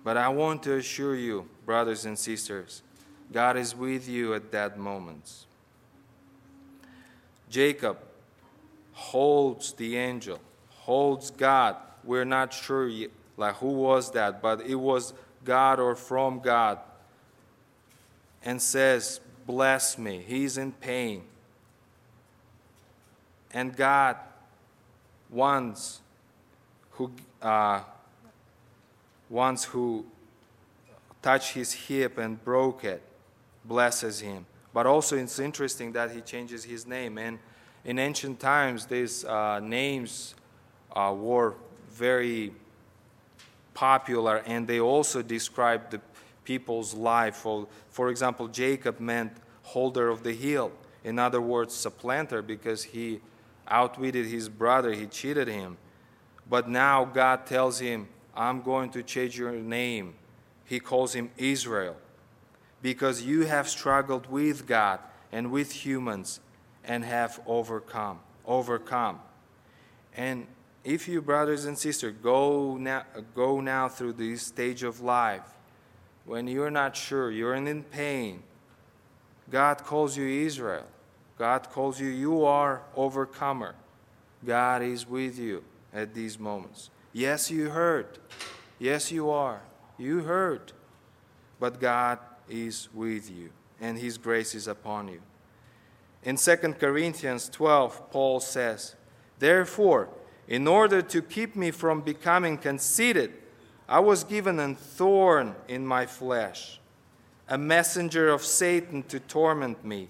But 0.03 0.17
I 0.17 0.29
want 0.29 0.63
to 0.63 0.75
assure 0.75 1.15
you, 1.15 1.47
brothers 1.65 2.05
and 2.05 2.17
sisters, 2.17 2.81
God 3.31 3.55
is 3.55 3.75
with 3.75 4.09
you 4.09 4.33
at 4.33 4.51
that 4.51 4.77
moment. 4.77 5.45
Jacob 7.49 7.97
holds 8.93 9.73
the 9.73 9.95
angel, 9.97 10.39
holds 10.69 11.31
God 11.31 11.77
we're 12.03 12.25
not 12.25 12.53
sure 12.53 12.87
yet, 12.87 13.11
like 13.37 13.55
who 13.55 13.69
was 13.69 14.11
that, 14.11 14.41
but 14.41 14.61
it 14.61 14.75
was 14.75 15.13
God 15.43 15.79
or 15.79 15.95
from 15.95 16.39
God, 16.39 16.79
and 18.43 18.61
says, 18.61 19.19
Bless 19.45 19.97
me. 19.97 20.23
He's 20.25 20.57
in 20.57 20.71
pain. 20.71 21.23
And 23.53 23.75
God 23.75 24.17
wants 25.31 26.01
who 26.91 27.11
uh, 27.41 27.81
once 29.29 29.63
who 29.63 30.05
touched 31.21 31.53
his 31.53 31.73
hip 31.73 32.17
and 32.17 32.43
broke 32.43 32.83
it 32.83 33.01
blesses 33.65 34.19
him. 34.19 34.45
But 34.73 34.85
also, 34.85 35.17
it's 35.17 35.39
interesting 35.39 35.91
that 35.93 36.11
he 36.11 36.21
changes 36.21 36.63
his 36.63 36.85
name. 36.85 37.17
And 37.17 37.39
in 37.83 37.99
ancient 37.99 38.39
times, 38.39 38.85
these 38.85 39.25
uh, 39.25 39.59
names 39.59 40.35
uh, 40.95 41.13
were 41.17 41.55
very 41.91 42.53
popular, 43.73 44.37
and 44.45 44.67
they 44.67 44.79
also 44.79 45.21
describe 45.21 45.89
the 45.89 46.01
people's 46.43 46.93
life. 46.93 47.35
For, 47.37 47.67
for 47.89 48.09
example, 48.09 48.47
Jacob 48.47 48.99
meant 48.99 49.33
holder 49.63 50.09
of 50.09 50.23
the 50.23 50.33
heel. 50.33 50.71
In 51.03 51.19
other 51.19 51.41
words, 51.41 51.73
supplanter, 51.73 52.41
because 52.41 52.83
he 52.83 53.19
outwitted 53.71 54.27
his 54.27 54.49
brother, 54.49 54.91
he 54.93 55.07
cheated 55.07 55.47
him. 55.47 55.77
But 56.47 56.69
now 56.69 57.05
God 57.05 57.47
tells 57.47 57.79
him, 57.79 58.09
I'm 58.35 58.61
going 58.61 58.91
to 58.91 59.01
change 59.01 59.39
your 59.39 59.53
name. 59.53 60.15
He 60.65 60.79
calls 60.79 61.13
him 61.13 61.31
Israel, 61.37 61.95
because 62.81 63.21
you 63.21 63.45
have 63.45 63.67
struggled 63.67 64.29
with 64.29 64.67
God 64.67 64.99
and 65.31 65.51
with 65.51 65.71
humans 65.71 66.39
and 66.83 67.03
have 67.03 67.39
overcome. 67.47 68.19
Overcome. 68.45 69.19
And 70.15 70.47
if 70.83 71.07
you, 71.07 71.21
brothers 71.21 71.65
and 71.65 71.77
sisters, 71.77 72.15
go 72.21 72.75
now, 72.77 73.05
go 73.35 73.61
now 73.61 73.87
through 73.87 74.13
this 74.13 74.41
stage 74.41 74.83
of 74.83 74.99
life, 74.99 75.43
when 76.25 76.47
you're 76.47 76.71
not 76.71 76.95
sure, 76.95 77.31
you're 77.31 77.55
in 77.55 77.83
pain, 77.83 78.43
God 79.49 79.83
calls 79.83 80.17
you 80.17 80.45
Israel. 80.45 80.85
God 81.41 81.71
calls 81.71 81.99
you, 81.99 82.07
you 82.07 82.45
are 82.45 82.83
overcomer. 82.95 83.73
God 84.45 84.83
is 84.83 85.09
with 85.09 85.39
you 85.39 85.63
at 85.91 86.13
these 86.13 86.37
moments. 86.37 86.91
Yes, 87.13 87.49
you 87.49 87.71
hurt. 87.71 88.19
Yes, 88.77 89.11
you 89.11 89.31
are. 89.31 89.59
You 89.97 90.19
hurt. 90.19 90.71
But 91.59 91.79
God 91.79 92.19
is 92.47 92.89
with 92.93 93.31
you, 93.31 93.49
and 93.79 93.97
His 93.97 94.19
grace 94.19 94.53
is 94.53 94.67
upon 94.67 95.07
you. 95.07 95.19
In 96.21 96.35
2 96.35 96.55
Corinthians 96.79 97.49
12, 97.49 98.11
Paul 98.11 98.39
says, 98.39 98.93
Therefore, 99.39 100.09
in 100.47 100.67
order 100.67 101.01
to 101.01 101.23
keep 101.23 101.55
me 101.55 101.71
from 101.71 102.01
becoming 102.01 102.59
conceited, 102.59 103.33
I 103.89 103.99
was 103.99 104.23
given 104.23 104.59
a 104.59 104.75
thorn 104.75 105.55
in 105.67 105.87
my 105.87 106.05
flesh, 106.05 106.79
a 107.49 107.57
messenger 107.57 108.29
of 108.29 108.45
Satan 108.45 109.01
to 109.07 109.19
torment 109.19 109.83
me. 109.83 110.09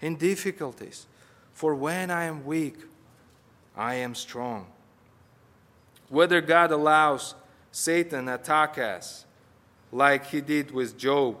in 0.00 0.16
difficulties. 0.16 1.06
For 1.52 1.74
when 1.74 2.10
I 2.10 2.24
am 2.24 2.44
weak, 2.44 2.76
I 3.76 3.94
am 3.94 4.14
strong. 4.14 4.66
Whether 6.08 6.40
God 6.40 6.70
allows 6.70 7.34
Satan 7.72 8.28
attack 8.28 8.78
us 8.78 9.24
like 9.90 10.26
he 10.26 10.40
did 10.40 10.70
with 10.70 10.98
Job, 10.98 11.36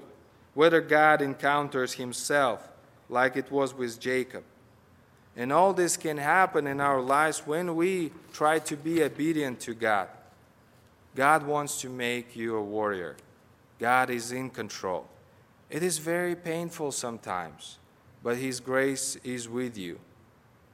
whether 0.54 0.80
God 0.80 1.20
encounters 1.20 1.94
himself 1.94 2.68
like 3.08 3.36
it 3.36 3.50
was 3.50 3.74
with 3.74 4.00
Jacob, 4.00 4.44
and 5.36 5.52
all 5.52 5.72
this 5.72 5.96
can 5.96 6.16
happen 6.16 6.66
in 6.66 6.80
our 6.80 7.00
lives 7.00 7.46
when 7.46 7.74
we 7.74 8.12
try 8.32 8.58
to 8.60 8.76
be 8.76 9.02
obedient 9.02 9.60
to 9.60 9.74
God. 9.74 10.08
God 11.14 11.46
wants 11.46 11.80
to 11.80 11.88
make 11.88 12.36
you 12.36 12.56
a 12.56 12.62
warrior. 12.62 13.16
God 13.78 14.10
is 14.10 14.32
in 14.32 14.50
control. 14.50 15.06
It 15.70 15.82
is 15.82 15.98
very 15.98 16.36
painful 16.36 16.92
sometimes, 16.92 17.78
but 18.24 18.38
His 18.38 18.58
grace 18.58 19.16
is 19.22 19.48
with 19.48 19.76
you, 19.76 20.00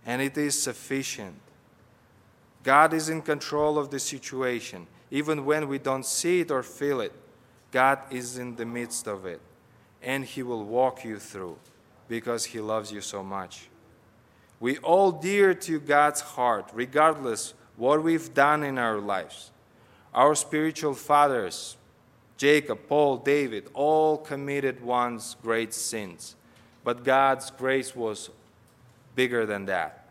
and 0.07 0.23
it 0.23 0.39
is 0.39 0.63
sufficient. 0.63 1.35
God 2.63 2.95
is 2.95 3.09
in 3.09 3.23
control 3.23 3.77
of 3.77 3.91
the 3.91 3.99
situation. 3.99 4.87
Even 5.11 5.45
when 5.45 5.67
we 5.67 5.79
don't 5.79 6.07
see 6.07 6.41
it 6.41 6.53
or 6.53 6.63
feel 6.63 7.01
it, 7.01 7.13
God 7.73 7.99
is 8.11 8.39
in 8.39 8.55
the 8.55 8.65
midst 8.65 9.09
of 9.09 9.27
it, 9.27 9.41
and 10.01 10.25
He 10.25 10.45
will 10.45 10.65
walk 10.65 11.05
you 11.05 11.19
through 11.19 11.59
because 12.07 12.45
He 12.45 12.61
loves 12.61 12.93
you 12.93 13.01
so 13.01 13.25
much. 13.25 13.69
We 14.61 14.79
all 14.79 15.11
dear 15.11 15.53
to 15.55 15.81
God's 15.81 16.21
heart, 16.21 16.71
regardless 16.73 17.55
what 17.77 18.05
we've 18.05 18.33
done 18.33 18.63
in 18.63 18.79
our 18.79 18.99
lives. 19.01 19.51
Our 20.15 20.37
spiritual 20.37 20.95
fathers, 20.95 21.77
Jacob, 22.37 22.81
Paul, 22.89 23.17
David, 23.17 23.69
all 23.75 24.19
committed 24.19 24.83
once 24.83 25.35
great 25.43 25.75
sins. 25.75 26.37
But 26.83 27.05
God's 27.05 27.51
grace 27.51 27.95
was 27.95 28.31
bigger 29.15 29.45
than 29.47 29.67
that. 29.67 30.09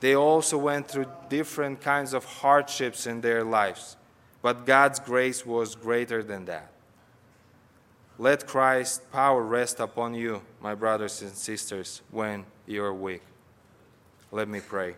They 0.00 0.14
also 0.14 0.56
went 0.56 0.88
through 0.88 1.06
different 1.28 1.82
kinds 1.82 2.14
of 2.14 2.24
hardships 2.24 3.06
in 3.06 3.20
their 3.20 3.44
lives. 3.44 3.96
But 4.42 4.64
God's 4.64 4.98
grace 4.98 5.44
was 5.44 5.74
greater 5.74 6.22
than 6.22 6.46
that. 6.46 6.70
Let 8.18 8.46
Christ's 8.46 9.00
power 9.12 9.42
rest 9.42 9.80
upon 9.80 10.14
you, 10.14 10.42
my 10.60 10.74
brothers 10.74 11.20
and 11.22 11.32
sisters, 11.32 12.02
when 12.10 12.44
you 12.66 12.82
are 12.84 12.94
weak. 12.94 13.22
Let 14.32 14.48
me 14.48 14.60
pray. 14.60 14.94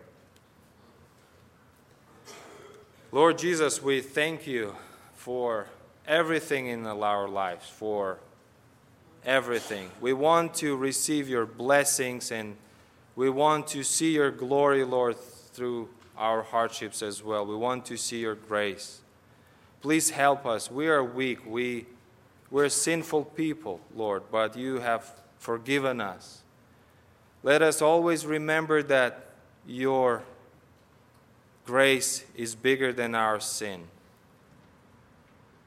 Lord 3.11 3.37
Jesus, 3.37 3.81
we 3.81 4.01
thank 4.01 4.47
you 4.47 4.75
for 5.13 5.67
everything 6.07 6.67
in 6.67 6.85
our 6.85 7.27
lives, 7.27 7.69
for 7.69 8.17
everything. 9.25 9.89
We 10.01 10.13
want 10.13 10.53
to 10.55 10.75
receive 10.75 11.29
your 11.29 11.45
blessings 11.45 12.31
and 12.31 12.55
we 13.15 13.29
want 13.29 13.67
to 13.67 13.83
see 13.83 14.11
your 14.11 14.31
glory, 14.31 14.83
Lord, 14.83 15.17
through 15.17 15.89
our 16.17 16.43
hardships 16.43 17.01
as 17.01 17.23
well. 17.23 17.45
We 17.45 17.55
want 17.55 17.85
to 17.85 17.97
see 17.97 18.19
your 18.19 18.35
grace. 18.35 19.01
Please 19.81 20.09
help 20.09 20.45
us. 20.45 20.71
We 20.71 20.87
are 20.87 21.03
weak. 21.03 21.45
We, 21.45 21.85
we're 22.49 22.69
sinful 22.69 23.25
people, 23.25 23.79
Lord, 23.95 24.23
but 24.31 24.57
you 24.57 24.79
have 24.79 25.11
forgiven 25.37 26.01
us. 26.01 26.41
Let 27.43 27.61
us 27.61 27.81
always 27.81 28.25
remember 28.25 28.81
that 28.83 29.27
your 29.67 30.23
grace 31.65 32.23
is 32.35 32.55
bigger 32.55 32.93
than 32.93 33.15
our 33.15 33.39
sin. 33.39 33.83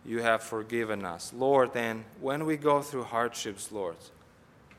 You 0.07 0.23
have 0.23 0.42
forgiven 0.42 1.05
us. 1.05 1.33
Lord, 1.35 1.75
and 1.75 2.05
when 2.21 2.47
we 2.47 2.57
go 2.57 2.81
through 2.81 3.05
hardships, 3.05 3.73
Lord, 3.73 3.97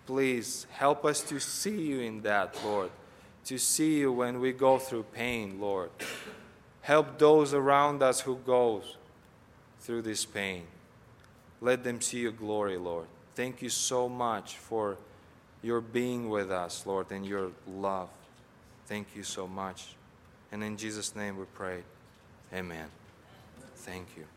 please 0.05 0.65
help 0.71 1.03
us 1.03 1.21
to 1.23 1.39
see 1.39 1.81
you 1.81 1.99
in 1.99 2.21
that, 2.21 2.57
Lord, 2.63 2.91
to 3.45 3.57
see 3.57 3.99
you 3.99 4.11
when 4.11 4.39
we 4.39 4.53
go 4.53 4.77
through 4.77 5.03
pain, 5.03 5.59
Lord. 5.59 5.89
Help 6.81 7.19
those 7.19 7.53
around 7.53 8.01
us 8.01 8.21
who 8.21 8.37
go 8.45 8.81
through 9.81 10.03
this 10.03 10.23
pain. 10.23 10.63
Let 11.59 11.83
them 11.83 11.99
see 11.99 12.19
your 12.19 12.31
glory, 12.31 12.77
Lord. 12.77 13.07
Thank 13.35 13.61
you 13.61 13.69
so 13.69 14.07
much 14.07 14.55
for 14.55 14.97
your 15.61 15.81
being 15.81 16.29
with 16.29 16.51
us, 16.51 16.85
Lord, 16.85 17.11
and 17.11 17.25
your 17.25 17.51
love. 17.67 18.09
Thank 18.85 19.07
you 19.15 19.23
so 19.23 19.45
much. 19.47 19.95
And 20.51 20.63
in 20.63 20.77
Jesus' 20.77 21.13
name 21.15 21.37
we 21.37 21.45
pray. 21.53 21.83
Amen. 22.53 22.87
Thank 23.75 24.07
you. 24.15 24.27